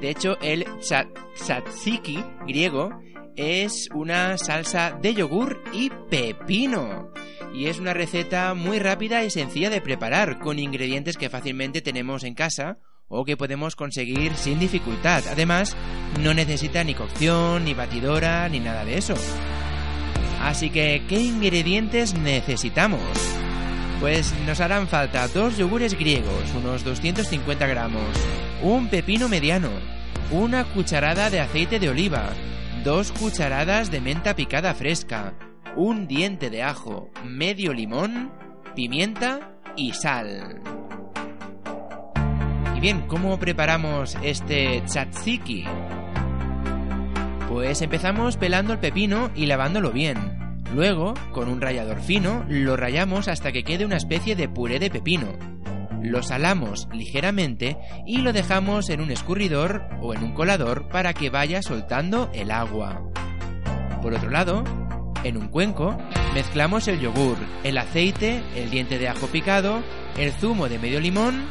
De 0.00 0.10
hecho, 0.10 0.36
el 0.42 0.64
tza- 0.80 1.08
tzatziki 1.36 2.22
griego 2.46 2.90
es 3.34 3.88
una 3.94 4.36
salsa 4.38 4.96
de 5.00 5.14
yogur 5.14 5.62
y 5.72 5.90
pepino. 6.10 7.10
Y 7.54 7.66
es 7.66 7.78
una 7.78 7.94
receta 7.94 8.52
muy 8.54 8.78
rápida 8.78 9.24
y 9.24 9.30
sencilla 9.30 9.70
de 9.70 9.80
preparar, 9.80 10.38
con 10.38 10.58
ingredientes 10.58 11.16
que 11.16 11.30
fácilmente 11.30 11.80
tenemos 11.80 12.24
en 12.24 12.34
casa 12.34 12.78
o 13.08 13.24
que 13.24 13.36
podemos 13.36 13.76
conseguir 13.76 14.34
sin 14.34 14.58
dificultad. 14.58 15.22
Además, 15.30 15.74
no 16.20 16.34
necesita 16.34 16.84
ni 16.84 16.94
cocción, 16.94 17.64
ni 17.64 17.72
batidora, 17.72 18.48
ni 18.50 18.60
nada 18.60 18.84
de 18.84 18.98
eso. 18.98 19.14
Así 20.46 20.70
que, 20.70 21.02
¿qué 21.08 21.18
ingredientes 21.18 22.14
necesitamos? 22.14 23.00
Pues 23.98 24.32
nos 24.46 24.60
harán 24.60 24.86
falta 24.86 25.26
dos 25.26 25.56
yogures 25.56 25.98
griegos, 25.98 26.54
unos 26.56 26.84
250 26.84 27.66
gramos, 27.66 28.06
un 28.62 28.86
pepino 28.86 29.28
mediano, 29.28 29.70
una 30.30 30.62
cucharada 30.62 31.30
de 31.30 31.40
aceite 31.40 31.80
de 31.80 31.88
oliva, 31.88 32.28
dos 32.84 33.10
cucharadas 33.10 33.90
de 33.90 34.00
menta 34.00 34.36
picada 34.36 34.72
fresca, 34.72 35.34
un 35.74 36.06
diente 36.06 36.48
de 36.48 36.62
ajo, 36.62 37.10
medio 37.24 37.72
limón, 37.72 38.30
pimienta 38.76 39.58
y 39.74 39.94
sal. 39.94 40.62
Y 42.76 42.78
bien, 42.78 43.08
¿cómo 43.08 43.36
preparamos 43.40 44.16
este 44.22 44.80
tzatziki? 44.82 45.64
Pues 47.48 47.82
empezamos 47.82 48.36
pelando 48.36 48.72
el 48.74 48.78
pepino 48.78 49.30
y 49.34 49.46
lavándolo 49.46 49.90
bien. 49.90 50.35
Luego, 50.74 51.14
con 51.32 51.48
un 51.48 51.60
rallador 51.60 52.00
fino, 52.00 52.44
lo 52.48 52.76
rallamos 52.76 53.28
hasta 53.28 53.52
que 53.52 53.62
quede 53.62 53.84
una 53.84 53.96
especie 53.96 54.36
de 54.36 54.48
puré 54.48 54.78
de 54.78 54.90
pepino. 54.90 55.32
Lo 56.02 56.22
salamos 56.22 56.88
ligeramente 56.92 57.76
y 58.06 58.18
lo 58.18 58.32
dejamos 58.32 58.90
en 58.90 59.00
un 59.00 59.10
escurridor 59.10 59.88
o 60.00 60.14
en 60.14 60.22
un 60.22 60.34
colador 60.34 60.88
para 60.88 61.14
que 61.14 61.30
vaya 61.30 61.62
soltando 61.62 62.30
el 62.32 62.50
agua. 62.50 63.02
Por 64.02 64.14
otro 64.14 64.30
lado, 64.30 64.62
en 65.24 65.36
un 65.36 65.48
cuenco, 65.48 65.96
mezclamos 66.34 66.86
el 66.88 67.00
yogur, 67.00 67.36
el 67.64 67.78
aceite, 67.78 68.42
el 68.54 68.70
diente 68.70 68.98
de 68.98 69.08
ajo 69.08 69.26
picado, 69.26 69.82
el 70.16 70.32
zumo 70.32 70.68
de 70.68 70.78
medio 70.78 71.00
limón, 71.00 71.46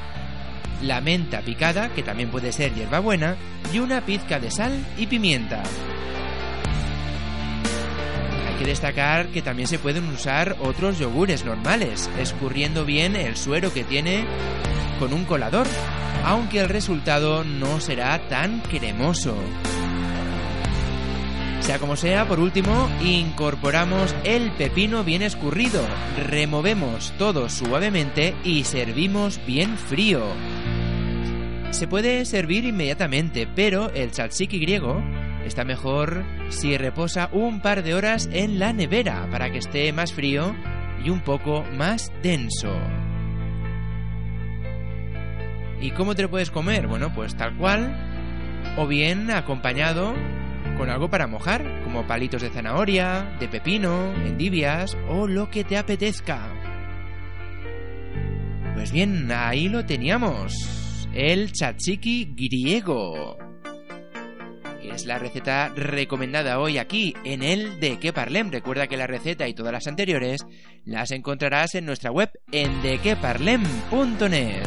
la 0.81 1.01
menta 1.01 1.41
picada, 1.41 1.89
que 1.89 2.03
también 2.03 2.31
puede 2.31 2.51
ser 2.51 2.73
hierbabuena, 2.73 3.35
y 3.73 3.79
una 3.79 4.05
pizca 4.05 4.39
de 4.39 4.51
sal 4.51 4.85
y 4.97 5.07
pimienta. 5.07 5.63
Hay 8.55 8.59
que 8.59 8.67
destacar 8.67 9.27
que 9.27 9.41
también 9.41 9.67
se 9.67 9.79
pueden 9.79 10.07
usar 10.07 10.55
otros 10.61 10.97
yogures 10.97 11.43
normales, 11.43 12.09
escurriendo 12.17 12.85
bien 12.85 13.17
el 13.17 13.35
suero 13.35 13.73
que 13.73 13.83
tiene 13.83 14.23
con 14.97 15.11
un 15.11 15.25
colador, 15.25 15.67
aunque 16.23 16.61
el 16.61 16.69
resultado 16.69 17.43
no 17.43 17.81
será 17.81 18.29
tan 18.29 18.61
cremoso. 18.61 19.35
Sea 21.59 21.79
como 21.79 21.97
sea, 21.97 22.29
por 22.29 22.39
último, 22.39 22.89
incorporamos 23.03 24.15
el 24.23 24.51
pepino 24.51 25.03
bien 25.03 25.21
escurrido, 25.21 25.81
removemos 26.25 27.13
todo 27.17 27.49
suavemente 27.49 28.35
y 28.45 28.63
servimos 28.63 29.37
bien 29.45 29.77
frío. 29.77 30.23
Se 31.71 31.89
puede 31.89 32.23
servir 32.23 32.63
inmediatamente, 32.63 33.49
pero 33.53 33.89
el 33.89 34.11
tzatziki 34.11 34.59
griego 34.59 35.03
está 35.45 35.63
mejor 35.63 36.25
si 36.49 36.77
reposa 36.77 37.29
un 37.31 37.61
par 37.61 37.83
de 37.83 37.93
horas 37.93 38.29
en 38.31 38.59
la 38.59 38.73
nevera 38.73 39.27
para 39.31 39.51
que 39.51 39.59
esté 39.59 39.91
más 39.93 40.13
frío 40.13 40.55
y 41.03 41.09
un 41.09 41.21
poco 41.21 41.63
más 41.73 42.11
denso. 42.21 42.75
¿Y 45.81 45.91
cómo 45.91 46.15
te 46.15 46.23
lo 46.23 46.29
puedes 46.29 46.51
comer? 46.51 46.87
Bueno, 46.87 47.13
pues 47.13 47.35
tal 47.35 47.55
cual, 47.57 47.95
o 48.77 48.87
bien 48.87 49.29
acompañado 49.29 50.15
con 50.77 50.89
algo 50.89 51.09
para 51.09 51.27
mojar, 51.27 51.83
como 51.83 52.07
palitos 52.07 52.41
de 52.41 52.49
zanahoria, 52.49 53.37
de 53.39 53.47
pepino, 53.47 54.13
endivias 54.25 54.97
o 55.07 55.27
lo 55.27 55.49
que 55.49 55.63
te 55.63 55.77
apetezca. 55.77 56.49
Pues 58.73 58.91
bien, 58.91 59.31
ahí 59.31 59.69
lo 59.69 59.85
teníamos, 59.85 61.07
el 61.13 61.51
tzatziki 61.51 62.33
griego. 62.35 63.44
Que 64.85 64.93
es 64.93 65.05
la 65.05 65.17
receta 65.17 65.69
recomendada 65.75 66.59
hoy 66.59 66.77
aquí 66.77 67.15
en 67.23 67.41
el 67.41 67.79
de 67.79 67.97
que 67.97 68.13
parlem. 68.13 68.51
Recuerda 68.51 68.85
que 68.85 68.97
la 68.97 69.07
receta 69.07 69.47
y 69.47 69.55
todas 69.55 69.73
las 69.73 69.87
anteriores 69.87 70.45
las 70.83 71.09
encontrarás 71.09 71.73
en 71.73 71.85
nuestra 71.85 72.11
web 72.11 72.29
en 72.51 72.83
dequeparlem.net. 72.83 74.63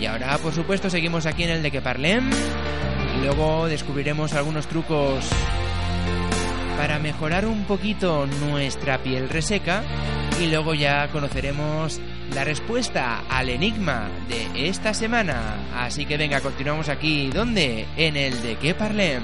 Y 0.00 0.06
ahora, 0.06 0.38
por 0.38 0.54
supuesto, 0.54 0.88
seguimos 0.88 1.26
aquí 1.26 1.42
en 1.42 1.50
el 1.50 1.62
de 1.62 1.70
que 1.70 1.82
parlem. 1.82 2.30
Luego 3.20 3.68
descubriremos 3.68 4.32
algunos 4.32 4.66
trucos 4.68 5.28
para 6.78 6.98
mejorar 6.98 7.46
un 7.46 7.64
poquito 7.64 8.26
nuestra 8.26 9.02
piel 9.02 9.28
reseca. 9.28 9.82
Y 10.42 10.48
luego 10.48 10.74
ya 10.74 11.06
conoceremos 11.12 12.00
la 12.34 12.42
respuesta 12.42 13.22
al 13.30 13.48
enigma 13.48 14.08
de 14.28 14.68
esta 14.68 14.92
semana. 14.92 15.54
Así 15.72 16.04
que 16.04 16.16
venga, 16.16 16.40
continuamos 16.40 16.88
aquí. 16.88 17.30
¿Dónde? 17.32 17.86
En 17.96 18.16
el 18.16 18.42
de 18.42 18.56
que 18.56 18.74
parlem. 18.74 19.22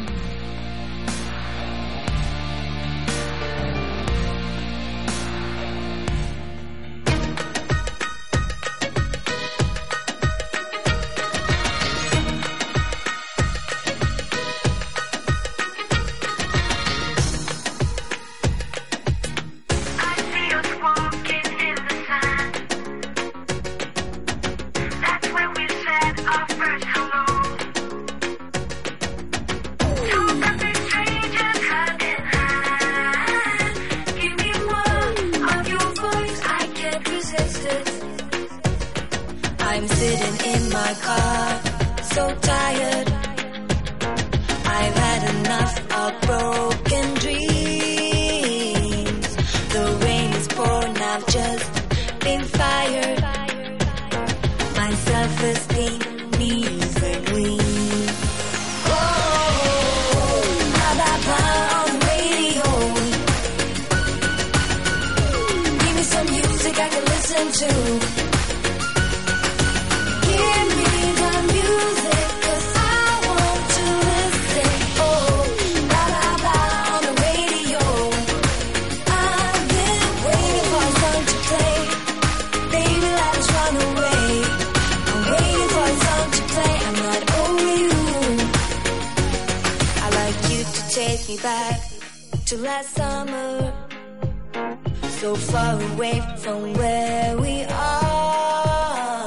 So 95.20 95.34
far 95.34 95.74
away 95.94 96.22
from 96.36 96.74
where 96.74 97.36
we 97.38 97.64
are. 97.64 99.26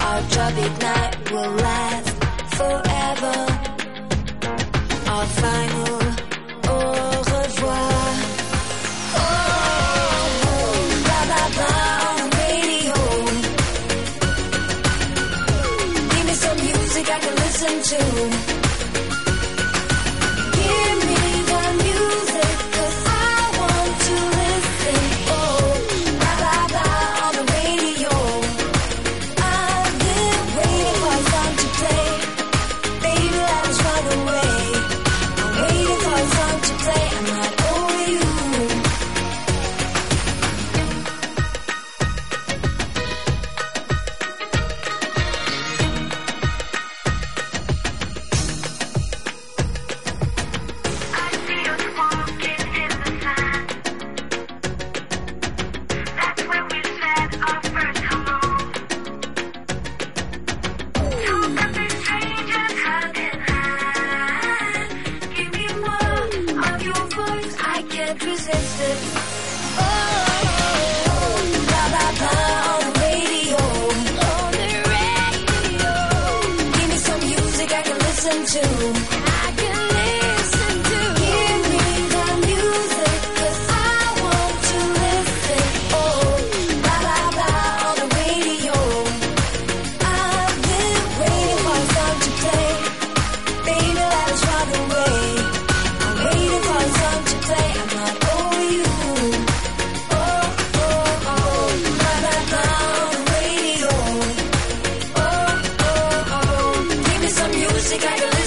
Our 0.00 0.22
tropic 0.30 0.72
night 0.80 1.15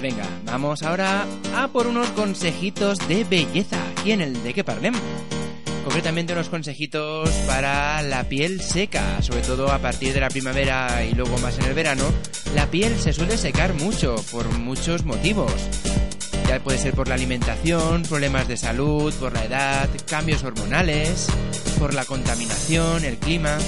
Pues 0.00 0.14
venga, 0.14 0.30
vamos 0.46 0.82
ahora 0.82 1.26
a 1.54 1.68
por 1.68 1.86
unos 1.86 2.08
consejitos 2.12 3.06
de 3.06 3.22
belleza 3.24 3.76
aquí 3.90 4.12
en 4.12 4.22
el 4.22 4.42
de 4.42 4.54
que 4.54 4.64
parlem. 4.64 4.94
Concretamente 5.84 6.32
unos 6.32 6.48
consejitos 6.48 7.28
para 7.46 8.00
la 8.00 8.24
piel 8.24 8.62
seca, 8.62 9.20
sobre 9.20 9.42
todo 9.42 9.70
a 9.70 9.78
partir 9.78 10.14
de 10.14 10.20
la 10.20 10.30
primavera 10.30 11.04
y 11.04 11.12
luego 11.12 11.36
más 11.38 11.58
en 11.58 11.66
el 11.66 11.74
verano, 11.74 12.04
la 12.54 12.66
piel 12.70 12.98
se 12.98 13.12
suele 13.12 13.36
secar 13.36 13.74
mucho 13.74 14.14
por 14.32 14.50
muchos 14.58 15.04
motivos. 15.04 15.52
Ya 16.48 16.60
puede 16.60 16.78
ser 16.78 16.94
por 16.94 17.06
la 17.06 17.16
alimentación, 17.16 18.02
problemas 18.04 18.48
de 18.48 18.56
salud, 18.56 19.12
por 19.14 19.34
la 19.34 19.44
edad, 19.44 19.90
cambios 20.08 20.42
hormonales, 20.44 21.26
por 21.78 21.92
la 21.92 22.06
contaminación, 22.06 23.04
el 23.04 23.18
clima 23.18 23.58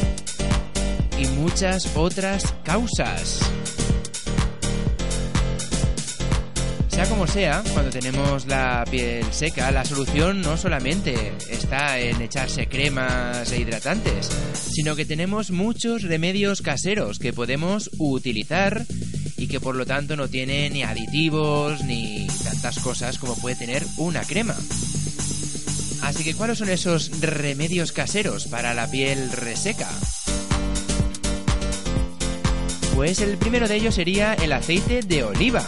y 1.19 1.27
muchas 1.27 1.95
otras 1.95 2.55
causas. 2.65 3.41
Sea 6.93 7.09
como 7.09 7.27
sea, 7.27 7.65
cuando 7.73 7.91
tenemos 7.91 8.47
la 8.47 8.85
piel 8.91 9.25
seca, 9.33 9.71
la 9.71 9.83
solución 9.83 10.43
no 10.43 10.59
solamente 10.59 11.33
está 11.51 11.99
en 11.99 12.21
echarse 12.21 12.69
cremas 12.69 13.51
e 13.51 13.61
hidratantes, 13.61 14.29
sino 14.71 14.95
que 14.95 15.07
tenemos 15.07 15.51
muchos 15.51 16.03
remedios 16.03 16.61
caseros 16.61 17.19
que 17.19 17.33
podemos 17.33 17.91
utilizar 17.97 18.85
y 19.39 19.49
que 19.49 19.59
por 19.59 19.75
lo 19.75 19.87
tanto 19.87 20.17
no 20.17 20.29
tienen 20.29 20.75
ni 20.75 20.83
aditivos 20.83 21.83
ni 21.83 22.27
tantas 22.45 22.79
cosas 22.79 23.19
como 23.19 23.37
puede 23.37 23.57
tener 23.57 23.83
una 23.97 24.23
crema. 24.23 24.55
Así 26.03 26.25
que, 26.25 26.35
¿cuáles 26.35 26.59
son 26.59 26.69
esos 26.69 27.23
remedios 27.23 27.93
caseros 27.93 28.49
para 28.49 28.75
la 28.75 28.91
piel 28.91 29.33
reseca? 29.33 29.89
Pues 32.95 33.23
el 33.23 33.39
primero 33.39 33.67
de 33.67 33.77
ellos 33.77 33.95
sería 33.95 34.35
el 34.35 34.53
aceite 34.53 35.01
de 35.01 35.25
oliva. 35.25 35.65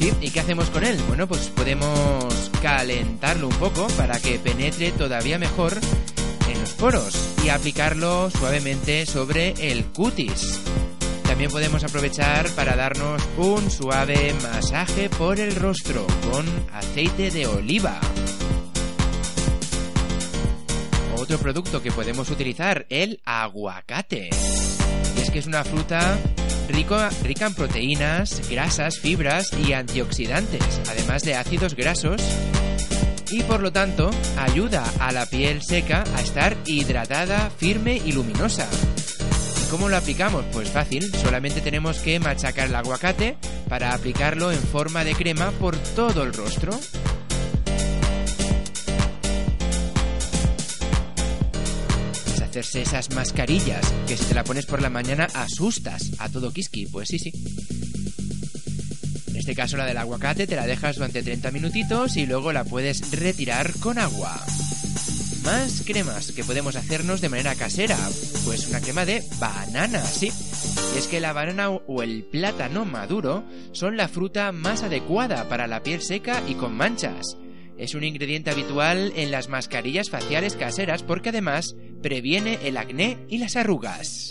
¿Y 0.00 0.30
qué 0.30 0.40
hacemos 0.40 0.70
con 0.70 0.84
él? 0.84 0.98
Bueno, 1.06 1.28
pues 1.28 1.48
podemos 1.50 2.50
calentarlo 2.60 3.48
un 3.48 3.54
poco 3.54 3.86
para 3.96 4.18
que 4.18 4.38
penetre 4.38 4.90
todavía 4.90 5.38
mejor 5.38 5.78
en 6.48 6.60
los 6.60 6.70
poros 6.72 7.14
y 7.44 7.48
aplicarlo 7.48 8.28
suavemente 8.30 9.06
sobre 9.06 9.54
el 9.70 9.84
cutis. 9.86 10.60
También 11.22 11.50
podemos 11.50 11.84
aprovechar 11.84 12.48
para 12.50 12.74
darnos 12.74 13.22
un 13.36 13.70
suave 13.70 14.34
masaje 14.42 15.08
por 15.10 15.38
el 15.38 15.54
rostro 15.54 16.06
con 16.30 16.44
aceite 16.72 17.30
de 17.30 17.46
oliva. 17.46 18.00
Otro 21.16 21.38
producto 21.38 21.80
que 21.80 21.92
podemos 21.92 22.30
utilizar, 22.30 22.84
el 22.88 23.20
aguacate. 23.24 24.30
Y 25.16 25.20
es 25.20 25.30
que 25.30 25.38
es 25.38 25.46
una 25.46 25.64
fruta 25.64 26.18
rico, 26.68 26.96
rica 27.22 27.46
en 27.46 27.54
proteínas, 27.54 28.48
grasas, 28.50 28.98
fibras 28.98 29.50
y 29.66 29.72
antioxidantes, 29.72 30.62
además 30.88 31.22
de 31.22 31.34
ácidos 31.34 31.74
grasos, 31.74 32.22
y 33.30 33.42
por 33.42 33.60
lo 33.60 33.72
tanto 33.72 34.10
ayuda 34.38 34.84
a 35.00 35.12
la 35.12 35.26
piel 35.26 35.62
seca 35.62 36.04
a 36.16 36.20
estar 36.20 36.56
hidratada, 36.66 37.50
firme 37.50 38.00
y 38.04 38.12
luminosa. 38.12 38.68
¿Y 39.64 39.70
cómo 39.70 39.88
lo 39.88 39.96
aplicamos? 39.96 40.44
Pues 40.52 40.70
fácil, 40.70 41.12
solamente 41.14 41.60
tenemos 41.60 41.98
que 41.98 42.20
machacar 42.20 42.68
el 42.68 42.74
aguacate 42.76 43.36
para 43.68 43.94
aplicarlo 43.94 44.52
en 44.52 44.60
forma 44.60 45.04
de 45.04 45.14
crema 45.14 45.50
por 45.52 45.76
todo 45.76 46.22
el 46.22 46.32
rostro. 46.32 46.78
Hacerse 52.54 52.82
esas 52.82 53.12
mascarillas 53.16 53.92
que 54.06 54.16
si 54.16 54.26
te 54.26 54.34
la 54.34 54.44
pones 54.44 54.64
por 54.64 54.80
la 54.80 54.88
mañana 54.88 55.26
asustas 55.34 56.12
a 56.18 56.28
todo 56.28 56.52
kiski, 56.52 56.86
pues 56.86 57.08
sí, 57.08 57.18
sí. 57.18 57.32
En 59.26 59.34
este 59.34 59.56
caso 59.56 59.76
la 59.76 59.86
del 59.86 59.96
aguacate 59.96 60.46
te 60.46 60.54
la 60.54 60.64
dejas 60.64 60.94
durante 60.94 61.24
30 61.24 61.50
minutitos 61.50 62.16
y 62.16 62.26
luego 62.26 62.52
la 62.52 62.62
puedes 62.62 63.10
retirar 63.10 63.74
con 63.80 63.98
agua. 63.98 64.40
Más 65.42 65.82
cremas 65.84 66.30
que 66.30 66.44
podemos 66.44 66.76
hacernos 66.76 67.20
de 67.20 67.28
manera 67.28 67.56
casera, 67.56 67.98
pues 68.44 68.68
una 68.68 68.80
crema 68.80 69.04
de 69.04 69.24
banana, 69.40 70.04
sí. 70.04 70.30
Y 70.94 70.98
es 70.98 71.08
que 71.08 71.18
la 71.18 71.32
banana 71.32 71.70
o 71.70 72.02
el 72.04 72.22
plátano 72.22 72.84
maduro 72.84 73.42
son 73.72 73.96
la 73.96 74.06
fruta 74.06 74.52
más 74.52 74.84
adecuada 74.84 75.48
para 75.48 75.66
la 75.66 75.82
piel 75.82 76.02
seca 76.02 76.40
y 76.46 76.54
con 76.54 76.72
manchas. 76.76 77.36
Es 77.76 77.96
un 77.96 78.04
ingrediente 78.04 78.52
habitual 78.52 79.12
en 79.16 79.32
las 79.32 79.48
mascarillas 79.48 80.08
faciales 80.08 80.54
caseras 80.54 81.02
porque 81.02 81.30
además 81.30 81.74
previene 82.04 82.58
el 82.64 82.76
acné 82.76 83.16
y 83.30 83.38
las 83.38 83.56
arrugas. 83.56 84.28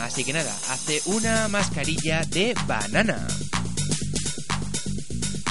Así 0.00 0.24
que 0.24 0.32
nada, 0.32 0.52
hace 0.70 1.00
una 1.06 1.46
mascarilla 1.46 2.22
de 2.22 2.52
banana. 2.66 3.28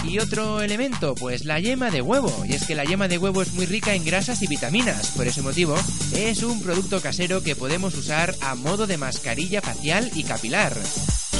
Y 0.04 0.20
otro 0.20 0.62
elemento, 0.62 1.16
pues 1.16 1.46
la 1.46 1.62
yema 1.62 1.92
de 1.92 2.02
huevo. 2.02 2.44
Y 2.46 2.56
es 2.56 2.66
que 2.66 2.76
la 2.76 2.84
yema 2.84 3.08
de 3.08 3.18
huevo 3.18 3.42
es 3.42 3.54
muy 3.54 3.66
rica 3.66 3.96
en 3.96 4.04
grasas 4.04 4.42
y 4.42 4.48
vitaminas. 4.48 5.12
Por 5.12 5.28
ese 5.28 5.42
motivo, 5.42 5.78
es 6.14 6.44
un 6.44 6.62
producto 6.62 7.00
casero 7.00 7.42
que 7.42 7.56
podemos 7.56 7.96
usar 7.96 8.36
a 8.42 8.56
modo 8.56 8.86
de 8.86 8.98
mascarilla 8.98 9.62
facial 9.62 10.12
y 10.16 10.24
capilar. 10.24 10.76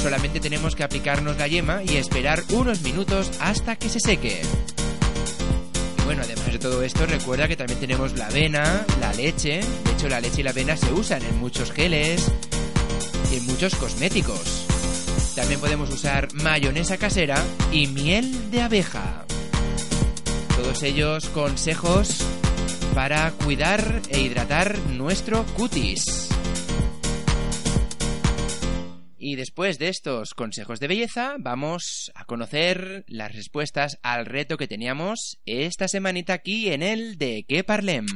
Solamente 0.02 0.40
tenemos 0.40 0.76
que 0.76 0.84
aplicarnos 0.84 1.36
la 1.36 1.46
yema 1.46 1.82
y 1.84 1.96
esperar 1.96 2.42
unos 2.54 2.80
minutos 2.80 3.30
hasta 3.38 3.76
que 3.76 3.90
se 3.90 4.00
seque. 4.00 4.40
Bueno, 6.10 6.24
además 6.24 6.52
de 6.52 6.58
todo 6.58 6.82
esto, 6.82 7.06
recuerda 7.06 7.46
que 7.46 7.54
también 7.54 7.78
tenemos 7.78 8.18
la 8.18 8.26
avena, 8.26 8.84
la 9.00 9.12
leche. 9.12 9.60
De 9.84 9.92
hecho, 9.92 10.08
la 10.08 10.20
leche 10.20 10.40
y 10.40 10.42
la 10.42 10.50
avena 10.50 10.76
se 10.76 10.92
usan 10.92 11.22
en 11.22 11.38
muchos 11.38 11.70
geles 11.70 12.32
y 13.32 13.36
en 13.36 13.46
muchos 13.46 13.76
cosméticos. 13.76 14.66
También 15.36 15.60
podemos 15.60 15.88
usar 15.88 16.26
mayonesa 16.34 16.96
casera 16.96 17.40
y 17.70 17.86
miel 17.86 18.50
de 18.50 18.60
abeja. 18.60 19.24
Todos 20.56 20.82
ellos 20.82 21.26
consejos 21.26 22.24
para 22.92 23.30
cuidar 23.30 24.02
e 24.08 24.20
hidratar 24.20 24.76
nuestro 24.88 25.46
cutis. 25.56 26.28
Y 29.22 29.36
después 29.36 29.78
de 29.78 29.88
estos 29.88 30.32
consejos 30.32 30.80
de 30.80 30.88
belleza, 30.88 31.36
vamos 31.38 32.10
a 32.14 32.24
conocer 32.24 33.04
las 33.06 33.34
respuestas 33.34 33.98
al 34.02 34.24
reto 34.24 34.56
que 34.56 34.66
teníamos 34.66 35.38
esta 35.44 35.88
semanita 35.88 36.32
aquí 36.32 36.72
en 36.72 36.82
el 36.82 37.18
de 37.18 37.44
qué 37.46 37.62
parlem. 37.62 38.06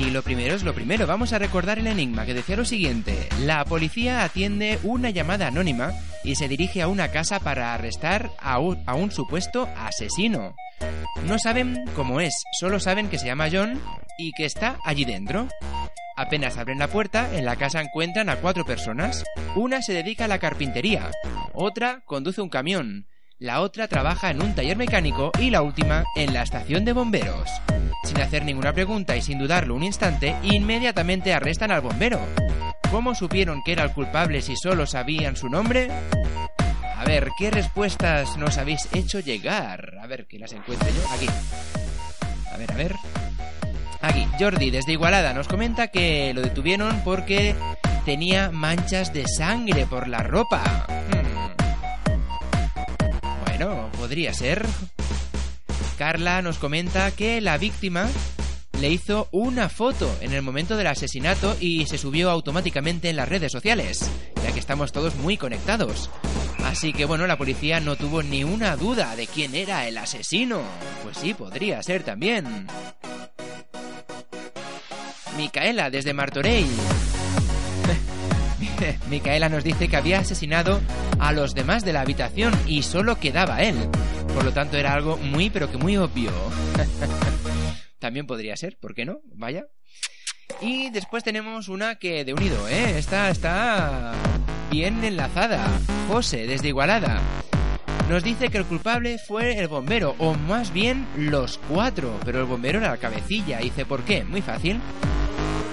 Y 0.00 0.10
lo 0.10 0.22
primero 0.22 0.54
es 0.54 0.62
lo 0.62 0.74
primero, 0.74 1.06
vamos 1.06 1.34
a 1.34 1.38
recordar 1.38 1.78
el 1.78 1.86
enigma 1.86 2.24
que 2.24 2.32
decía 2.32 2.56
lo 2.56 2.64
siguiente. 2.64 3.28
La 3.40 3.66
policía 3.66 4.24
atiende 4.24 4.78
una 4.82 5.10
llamada 5.10 5.48
anónima 5.48 5.92
y 6.24 6.36
se 6.36 6.48
dirige 6.48 6.80
a 6.80 6.88
una 6.88 7.08
casa 7.08 7.38
para 7.38 7.74
arrestar 7.74 8.30
a 8.40 8.58
un, 8.58 9.10
supuesto 9.10 9.68
asesino. 9.76 10.54
No 11.26 11.38
saben 11.38 11.84
cómo 11.94 12.22
es, 12.22 12.32
solo 12.58 12.80
saben 12.80 13.10
que 13.10 13.18
se 13.18 13.26
llama 13.26 13.50
John 13.52 13.78
y 14.16 14.32
que 14.32 14.46
está 14.46 14.78
allí 14.86 15.04
dentro. 15.04 15.48
Apenas 16.16 16.56
abren 16.56 16.78
la 16.78 16.88
puerta, 16.88 17.36
en 17.36 17.44
la 17.44 17.56
casa 17.56 17.82
encuentran 17.82 18.30
a 18.30 18.36
cuatro 18.36 18.64
personas. 18.64 19.22
Una 19.54 19.82
se 19.82 19.92
dedica 19.92 20.24
a 20.24 20.28
la 20.28 20.38
carpintería, 20.38 21.10
otra 21.52 22.00
conduce 22.06 22.40
un 22.40 22.48
camión, 22.48 23.06
la 23.40 23.62
otra 23.62 23.88
trabaja 23.88 24.30
en 24.30 24.42
un 24.42 24.54
taller 24.54 24.76
mecánico 24.76 25.32
y 25.38 25.48
la 25.48 25.62
última 25.62 26.04
en 26.14 26.34
la 26.34 26.42
estación 26.42 26.84
de 26.84 26.92
bomberos. 26.92 27.50
Sin 28.04 28.20
hacer 28.20 28.44
ninguna 28.44 28.74
pregunta 28.74 29.16
y 29.16 29.22
sin 29.22 29.38
dudarlo 29.38 29.74
un 29.74 29.82
instante, 29.82 30.36
inmediatamente 30.42 31.32
arrestan 31.32 31.70
al 31.70 31.80
bombero. 31.80 32.20
¿Cómo 32.90 33.14
supieron 33.14 33.62
que 33.64 33.72
era 33.72 33.84
el 33.84 33.92
culpable 33.92 34.42
si 34.42 34.56
solo 34.56 34.86
sabían 34.86 35.36
su 35.36 35.48
nombre? 35.48 35.88
A 36.96 37.04
ver, 37.04 37.30
¿qué 37.38 37.50
respuestas 37.50 38.36
nos 38.36 38.58
habéis 38.58 38.88
hecho 38.92 39.20
llegar? 39.20 39.98
A 40.02 40.06
ver, 40.06 40.26
que 40.26 40.38
las 40.38 40.52
encuentre 40.52 40.92
yo. 40.92 41.02
Aquí. 41.10 41.26
A 42.52 42.56
ver, 42.58 42.70
a 42.70 42.74
ver. 42.74 42.94
Aquí, 44.02 44.26
Jordi, 44.38 44.70
desde 44.70 44.92
Igualada, 44.92 45.32
nos 45.32 45.48
comenta 45.48 45.88
que 45.88 46.32
lo 46.34 46.42
detuvieron 46.42 47.00
porque 47.04 47.54
tenía 48.04 48.50
manchas 48.50 49.14
de 49.14 49.26
sangre 49.26 49.86
por 49.86 50.08
la 50.08 50.22
ropa. 50.22 50.86
Hmm. 51.10 51.59
Bueno, 53.60 53.90
podría 53.98 54.32
ser. 54.32 54.64
Carla 55.98 56.40
nos 56.40 56.56
comenta 56.56 57.10
que 57.10 57.42
la 57.42 57.58
víctima 57.58 58.08
le 58.80 58.88
hizo 58.88 59.28
una 59.32 59.68
foto 59.68 60.10
en 60.22 60.32
el 60.32 60.40
momento 60.40 60.78
del 60.78 60.86
asesinato 60.86 61.54
y 61.60 61.84
se 61.84 61.98
subió 61.98 62.30
automáticamente 62.30 63.10
en 63.10 63.16
las 63.16 63.28
redes 63.28 63.52
sociales, 63.52 64.10
ya 64.42 64.52
que 64.52 64.60
estamos 64.60 64.92
todos 64.92 65.14
muy 65.16 65.36
conectados. 65.36 66.08
Así 66.64 66.94
que 66.94 67.04
bueno, 67.04 67.26
la 67.26 67.36
policía 67.36 67.80
no 67.80 67.96
tuvo 67.96 68.22
ni 68.22 68.44
una 68.44 68.76
duda 68.76 69.14
de 69.14 69.26
quién 69.26 69.54
era 69.54 69.86
el 69.86 69.98
asesino. 69.98 70.62
Pues 71.02 71.18
sí, 71.18 71.34
podría 71.34 71.82
ser 71.82 72.02
también. 72.02 72.66
Micaela, 75.36 75.90
desde 75.90 76.14
Martorell. 76.14 76.66
Micaela 79.10 79.48
nos 79.48 79.64
dice 79.64 79.88
que 79.88 79.96
había 79.96 80.20
asesinado 80.20 80.80
a 81.18 81.32
los 81.32 81.54
demás 81.54 81.84
de 81.84 81.92
la 81.92 82.02
habitación 82.02 82.52
y 82.66 82.82
solo 82.82 83.18
quedaba 83.18 83.62
él. 83.62 83.76
Por 84.34 84.44
lo 84.44 84.52
tanto, 84.52 84.76
era 84.76 84.94
algo 84.94 85.16
muy, 85.16 85.50
pero 85.50 85.70
que 85.70 85.78
muy 85.78 85.96
obvio. 85.96 86.30
También 87.98 88.26
podría 88.26 88.56
ser, 88.56 88.78
¿por 88.78 88.94
qué 88.94 89.04
no? 89.04 89.20
Vaya. 89.34 89.66
Y 90.60 90.90
después 90.90 91.22
tenemos 91.24 91.68
una 91.68 91.96
que 91.96 92.24
de 92.24 92.32
unido, 92.32 92.68
¿eh? 92.68 92.98
Esta 92.98 93.30
está 93.30 94.12
bien 94.70 95.02
enlazada. 95.04 95.66
José, 96.08 96.46
desde 96.46 96.68
Igualada. 96.68 97.20
Nos 98.08 98.24
dice 98.24 98.48
que 98.48 98.58
el 98.58 98.64
culpable 98.64 99.18
fue 99.18 99.58
el 99.58 99.68
bombero, 99.68 100.16
o 100.18 100.34
más 100.34 100.72
bien 100.72 101.06
los 101.16 101.58
cuatro, 101.68 102.18
pero 102.24 102.40
el 102.40 102.46
bombero 102.46 102.78
era 102.78 102.90
la 102.90 102.96
cabecilla. 102.96 103.58
Dice, 103.58 103.86
¿por 103.86 104.02
qué? 104.02 104.24
Muy 104.24 104.42
fácil. 104.42 104.80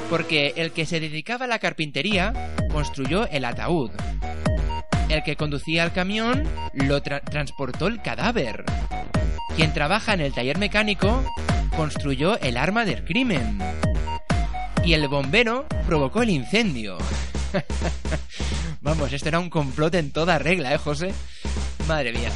Porque 0.09 0.53
el 0.55 0.71
que 0.71 0.85
se 0.85 0.99
dedicaba 0.99 1.45
a 1.45 1.47
la 1.47 1.59
carpintería 1.59 2.33
construyó 2.71 3.27
el 3.29 3.45
ataúd. 3.45 3.91
El 5.09 5.23
que 5.23 5.35
conducía 5.35 5.83
el 5.83 5.91
camión 5.91 6.43
lo 6.73 7.01
tra- 7.01 7.21
transportó 7.23 7.87
el 7.87 8.01
cadáver. 8.01 8.63
Quien 9.55 9.73
trabaja 9.73 10.13
en 10.13 10.21
el 10.21 10.33
taller 10.33 10.57
mecánico 10.57 11.23
construyó 11.75 12.39
el 12.39 12.57
arma 12.57 12.85
del 12.85 13.03
crimen. 13.03 13.59
Y 14.85 14.93
el 14.93 15.07
bombero 15.07 15.65
provocó 15.85 16.21
el 16.21 16.29
incendio. 16.29 16.97
Vamos, 18.81 19.11
esto 19.11 19.27
era 19.29 19.39
un 19.39 19.49
complot 19.49 19.95
en 19.95 20.11
toda 20.11 20.39
regla, 20.39 20.73
¿eh, 20.73 20.77
José? 20.77 21.13
Madre 21.87 22.13
mía. 22.13 22.29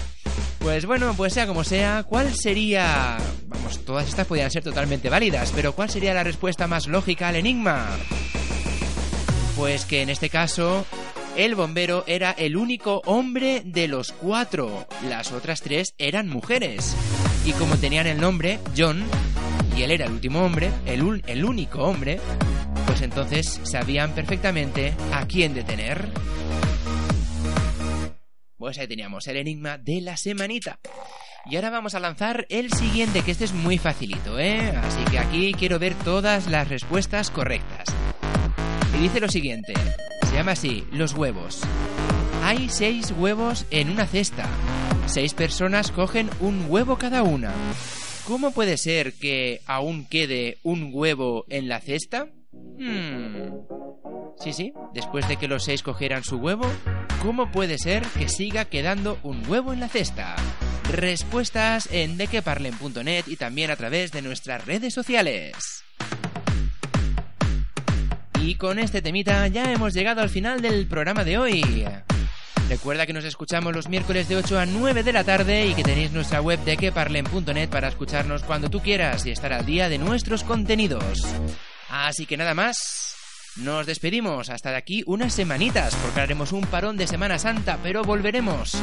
Pues 0.60 0.86
bueno, 0.86 1.14
pues 1.18 1.34
sea 1.34 1.48
como 1.48 1.64
sea, 1.64 2.04
¿cuál 2.04 2.34
sería... 2.36 3.18
Vamos, 3.48 3.84
todas 3.84 4.08
estas 4.08 4.28
podrían 4.28 4.52
ser 4.52 4.64
totalmente 4.64 5.10
válidas, 5.10 5.52
pero 5.56 5.74
¿cuál 5.74 5.90
sería 5.90 6.14
la 6.14 6.24
respuesta 6.24 6.68
más 6.68 6.88
lógica 6.88 7.30
al 7.30 7.36
enigma? 7.36 7.88
Pues 9.56 9.86
que 9.86 10.02
en 10.02 10.10
este 10.10 10.30
caso, 10.30 10.86
el 11.36 11.56
bombero 11.56 12.04
era 12.08 12.32
el 12.32 12.56
único 12.58 13.02
hombre 13.06 13.62
de 13.66 13.88
los 13.88 14.12
cuatro. 14.12 14.88
Las 15.10 15.32
otras 15.32 15.62
tres 15.62 15.94
eran 15.98 16.30
mujeres. 16.30 16.96
Y 17.46 17.52
como 17.54 17.76
tenían 17.78 18.08
el 18.08 18.20
nombre, 18.22 18.60
John, 18.78 19.04
y 19.76 19.82
él 19.82 19.92
era 19.92 20.06
el 20.06 20.12
último 20.12 20.44
hombre, 20.44 20.70
el, 20.86 21.02
ul- 21.04 21.24
el 21.28 21.44
único 21.44 21.80
hombre, 21.84 22.20
pues 22.86 23.02
entonces 23.02 23.60
sabían 23.64 24.14
perfectamente 24.14 24.94
a 25.12 25.26
quién 25.26 25.54
detener. 25.54 26.08
Pues 28.62 28.78
ahí 28.78 28.88
teníamos 28.88 29.26
el 29.26 29.38
enigma 29.38 29.80
de 29.80 30.02
la 30.02 30.18
semanita. 30.18 30.78
Y 31.48 31.56
ahora 31.56 31.72
vamos 31.72 31.96
a 31.96 32.00
lanzar 32.00 32.46
el 32.48 32.72
siguiente, 32.72 33.24
que 33.24 33.32
este 33.32 33.46
es 33.46 33.54
muy 33.54 33.80
facilito, 33.80 34.38
¿eh? 34.38 34.72
Así 34.84 35.04
que 35.06 35.18
aquí 35.18 35.56
quiero 35.56 35.80
ver 35.80 35.96
todas 35.96 36.46
las 36.46 36.68
respuestas 36.68 37.32
correctas. 37.32 37.88
Y 38.96 39.02
dice 39.02 39.20
lo 39.20 39.30
siguiente, 39.30 39.74
se 40.30 40.36
llama 40.36 40.52
así, 40.52 40.84
los 40.92 41.16
huevos. 41.16 41.64
Hay 42.44 42.70
seis 42.70 43.12
huevos 43.18 43.66
en 43.72 43.90
una 43.90 44.06
cesta. 44.06 44.48
Seis 45.08 45.34
personas 45.34 45.92
cogen 45.92 46.30
un 46.40 46.68
huevo 46.70 47.00
cada 47.00 47.24
una. 47.24 47.52
¿Cómo 48.28 48.52
puede 48.52 48.78
ser 48.78 49.14
que 49.14 49.62
aún 49.66 50.06
quede 50.06 50.60
un 50.62 50.92
huevo 50.94 51.46
en 51.50 51.68
la 51.68 51.80
cesta? 51.80 52.28
Hmm. 52.78 53.52
Sí, 54.40 54.54
sí, 54.54 54.74
después 54.94 55.28
de 55.28 55.38
que 55.38 55.48
los 55.48 55.64
seis 55.64 55.84
cogieran 55.84 56.24
su 56.24 56.38
huevo, 56.38 56.66
¿cómo 57.22 57.52
puede 57.52 57.78
ser 57.78 58.04
que 58.18 58.28
siga 58.28 58.66
quedando 58.66 59.20
un 59.24 59.48
huevo 59.48 59.72
en 59.74 59.80
la 59.80 59.88
cesta? 59.88 60.36
Respuestas 60.92 61.88
en 61.92 62.18
dequeparlen.net 62.18 63.26
y 63.28 63.36
también 63.36 63.70
a 63.72 63.76
través 63.76 64.12
de 64.12 64.22
nuestras 64.22 64.66
redes 64.66 64.94
sociales. 64.94 65.84
Y 68.42 68.56
con 68.56 68.80
este 68.80 69.04
temita 69.04 69.48
ya 69.48 69.72
hemos 69.72 69.94
llegado 69.94 70.22
al 70.22 70.30
final 70.30 70.62
del 70.62 70.88
programa 70.88 71.24
de 71.24 71.38
hoy. 71.38 71.86
Recuerda 72.68 73.06
que 73.06 73.14
nos 73.14 73.26
escuchamos 73.26 73.76
los 73.76 73.90
miércoles 73.90 74.28
de 74.28 74.38
8 74.38 74.60
a 74.60 74.66
9 74.66 75.04
de 75.04 75.14
la 75.14 75.24
tarde 75.24 75.68
y 75.68 75.74
que 75.76 75.84
tenéis 75.84 76.12
nuestra 76.12 76.42
web 76.42 76.58
de 76.64 76.78
queparlen.net 76.78 77.70
para 77.70 77.90
escucharnos 77.90 78.44
cuando 78.44 78.70
tú 78.70 78.80
quieras 78.80 79.26
y 79.26 79.32
estar 79.32 79.54
al 79.54 79.66
día 79.66 79.90
de 79.90 79.98
nuestros 79.98 80.44
contenidos. 80.44 81.22
Así 81.92 82.26
que 82.26 82.38
nada 82.38 82.54
más. 82.54 83.16
Nos 83.58 83.86
despedimos 83.86 84.50
hasta 84.50 84.72
de 84.72 84.78
aquí 84.78 85.04
unas 85.06 85.34
semanitas, 85.34 85.94
porque 85.98 86.22
haremos 86.22 86.54
un 86.54 86.62
parón 86.62 86.96
de 86.96 87.06
Semana 87.06 87.38
Santa, 87.38 87.78
pero 87.84 88.02
volveremos. 88.02 88.82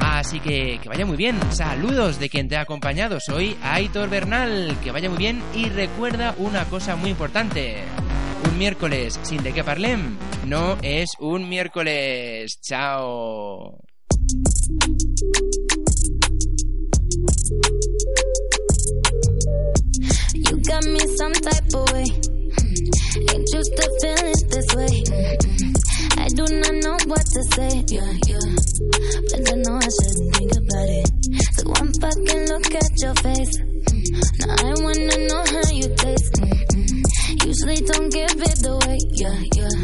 Así 0.00 0.40
que 0.40 0.80
que 0.82 0.88
vaya 0.88 1.04
muy 1.04 1.18
bien. 1.18 1.38
Saludos 1.52 2.18
de 2.18 2.30
quien 2.30 2.48
te 2.48 2.56
ha 2.56 2.62
acompañado. 2.62 3.20
Soy 3.20 3.54
Aitor 3.62 4.08
Bernal. 4.08 4.78
Que 4.82 4.92
vaya 4.92 5.10
muy 5.10 5.18
bien 5.18 5.42
y 5.54 5.68
recuerda 5.68 6.34
una 6.38 6.64
cosa 6.64 6.96
muy 6.96 7.10
importante. 7.10 7.84
Un 8.50 8.56
miércoles 8.56 9.20
sin 9.22 9.42
de 9.42 9.52
qué 9.52 9.62
parlem 9.62 10.16
no 10.46 10.78
es 10.80 11.10
un 11.18 11.48
miércoles. 11.48 12.58
Chao. 12.62 13.78
used 23.54 23.76
to 23.76 23.86
feel 24.00 24.24
it 24.28 24.42
this 24.50 24.68
way. 24.74 24.94
I 26.18 26.28
do 26.28 26.44
not 26.60 26.74
know 26.84 26.96
what 27.06 27.24
to 27.24 27.42
say. 27.54 27.84
Yeah, 27.88 28.12
yeah. 28.26 28.48
But 29.30 29.42
I 29.46 29.54
know 29.64 29.76
I 29.78 29.88
should 29.88 30.18
think 30.34 30.52
about 30.52 30.88
it. 31.00 31.08
So 31.56 31.62
one 31.70 31.92
fucking 32.00 32.44
look 32.48 32.68
at 32.74 32.92
your 33.00 33.14
face. 33.22 33.54
Now 34.40 34.56
I 34.58 34.74
wanna 34.82 35.18
know 35.28 35.44
how 35.46 35.70
you 35.72 35.88
taste. 35.96 36.36
Usually 37.46 37.80
don't 37.86 38.10
give 38.10 38.36
it 38.36 38.66
away. 38.66 38.98
Yeah, 39.12 39.38
yeah. 39.56 39.76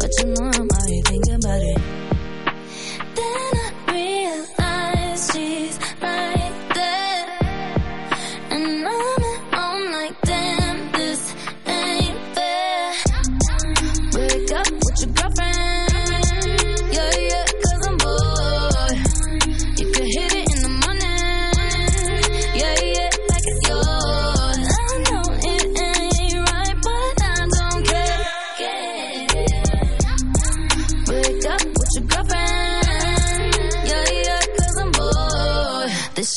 But 0.00 0.10
you 0.18 0.26
know 0.34 0.50
I'm 0.50 0.68
already 0.68 1.02
thinking 1.02 1.34
about 1.34 1.62
it. 1.62 1.78
Then 3.16 3.52
I 3.54 3.92
realize 3.92 5.30
she's 5.32 5.78
mine. 6.00 6.59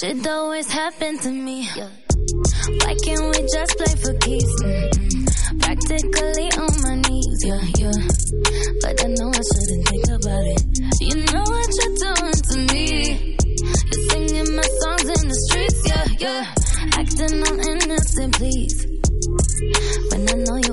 Shit 0.04 0.28
always 0.28 0.70
happened 0.70 1.22
to 1.22 1.32
me. 1.32 1.64
Why 1.64 2.94
can't 3.06 3.24
we 3.24 3.40
just 3.48 3.78
play 3.80 3.96
for 4.04 4.14
keeps? 4.20 4.54
Mm 4.60 4.76
-hmm. 4.76 5.60
Practically 5.64 6.48
on 6.64 6.74
my 6.84 6.96
knees, 7.06 7.40
yeah, 7.50 7.64
yeah. 7.82 8.00
But 8.84 8.96
I 9.06 9.08
know 9.16 9.32
I 9.32 9.44
shouldn't 9.52 9.84
think 9.90 10.08
about 10.20 10.46
it. 10.56 10.62
You 11.08 11.16
know 11.32 11.46
what 11.56 11.70
you're 11.78 11.96
doing 12.04 12.40
to 12.50 12.56
me. 12.72 12.88
You're 13.90 14.04
singing 14.12 14.50
my 14.60 14.68
songs 14.82 15.08
in 15.16 15.24
the 15.32 15.40
streets, 15.46 15.82
yeah, 15.92 16.08
yeah. 16.26 17.00
Acting 17.00 17.36
all 17.48 17.60
innocent, 17.72 18.32
please. 18.40 18.78
When 20.10 20.22
I 20.34 20.36
know 20.46 20.58
you 20.68 20.73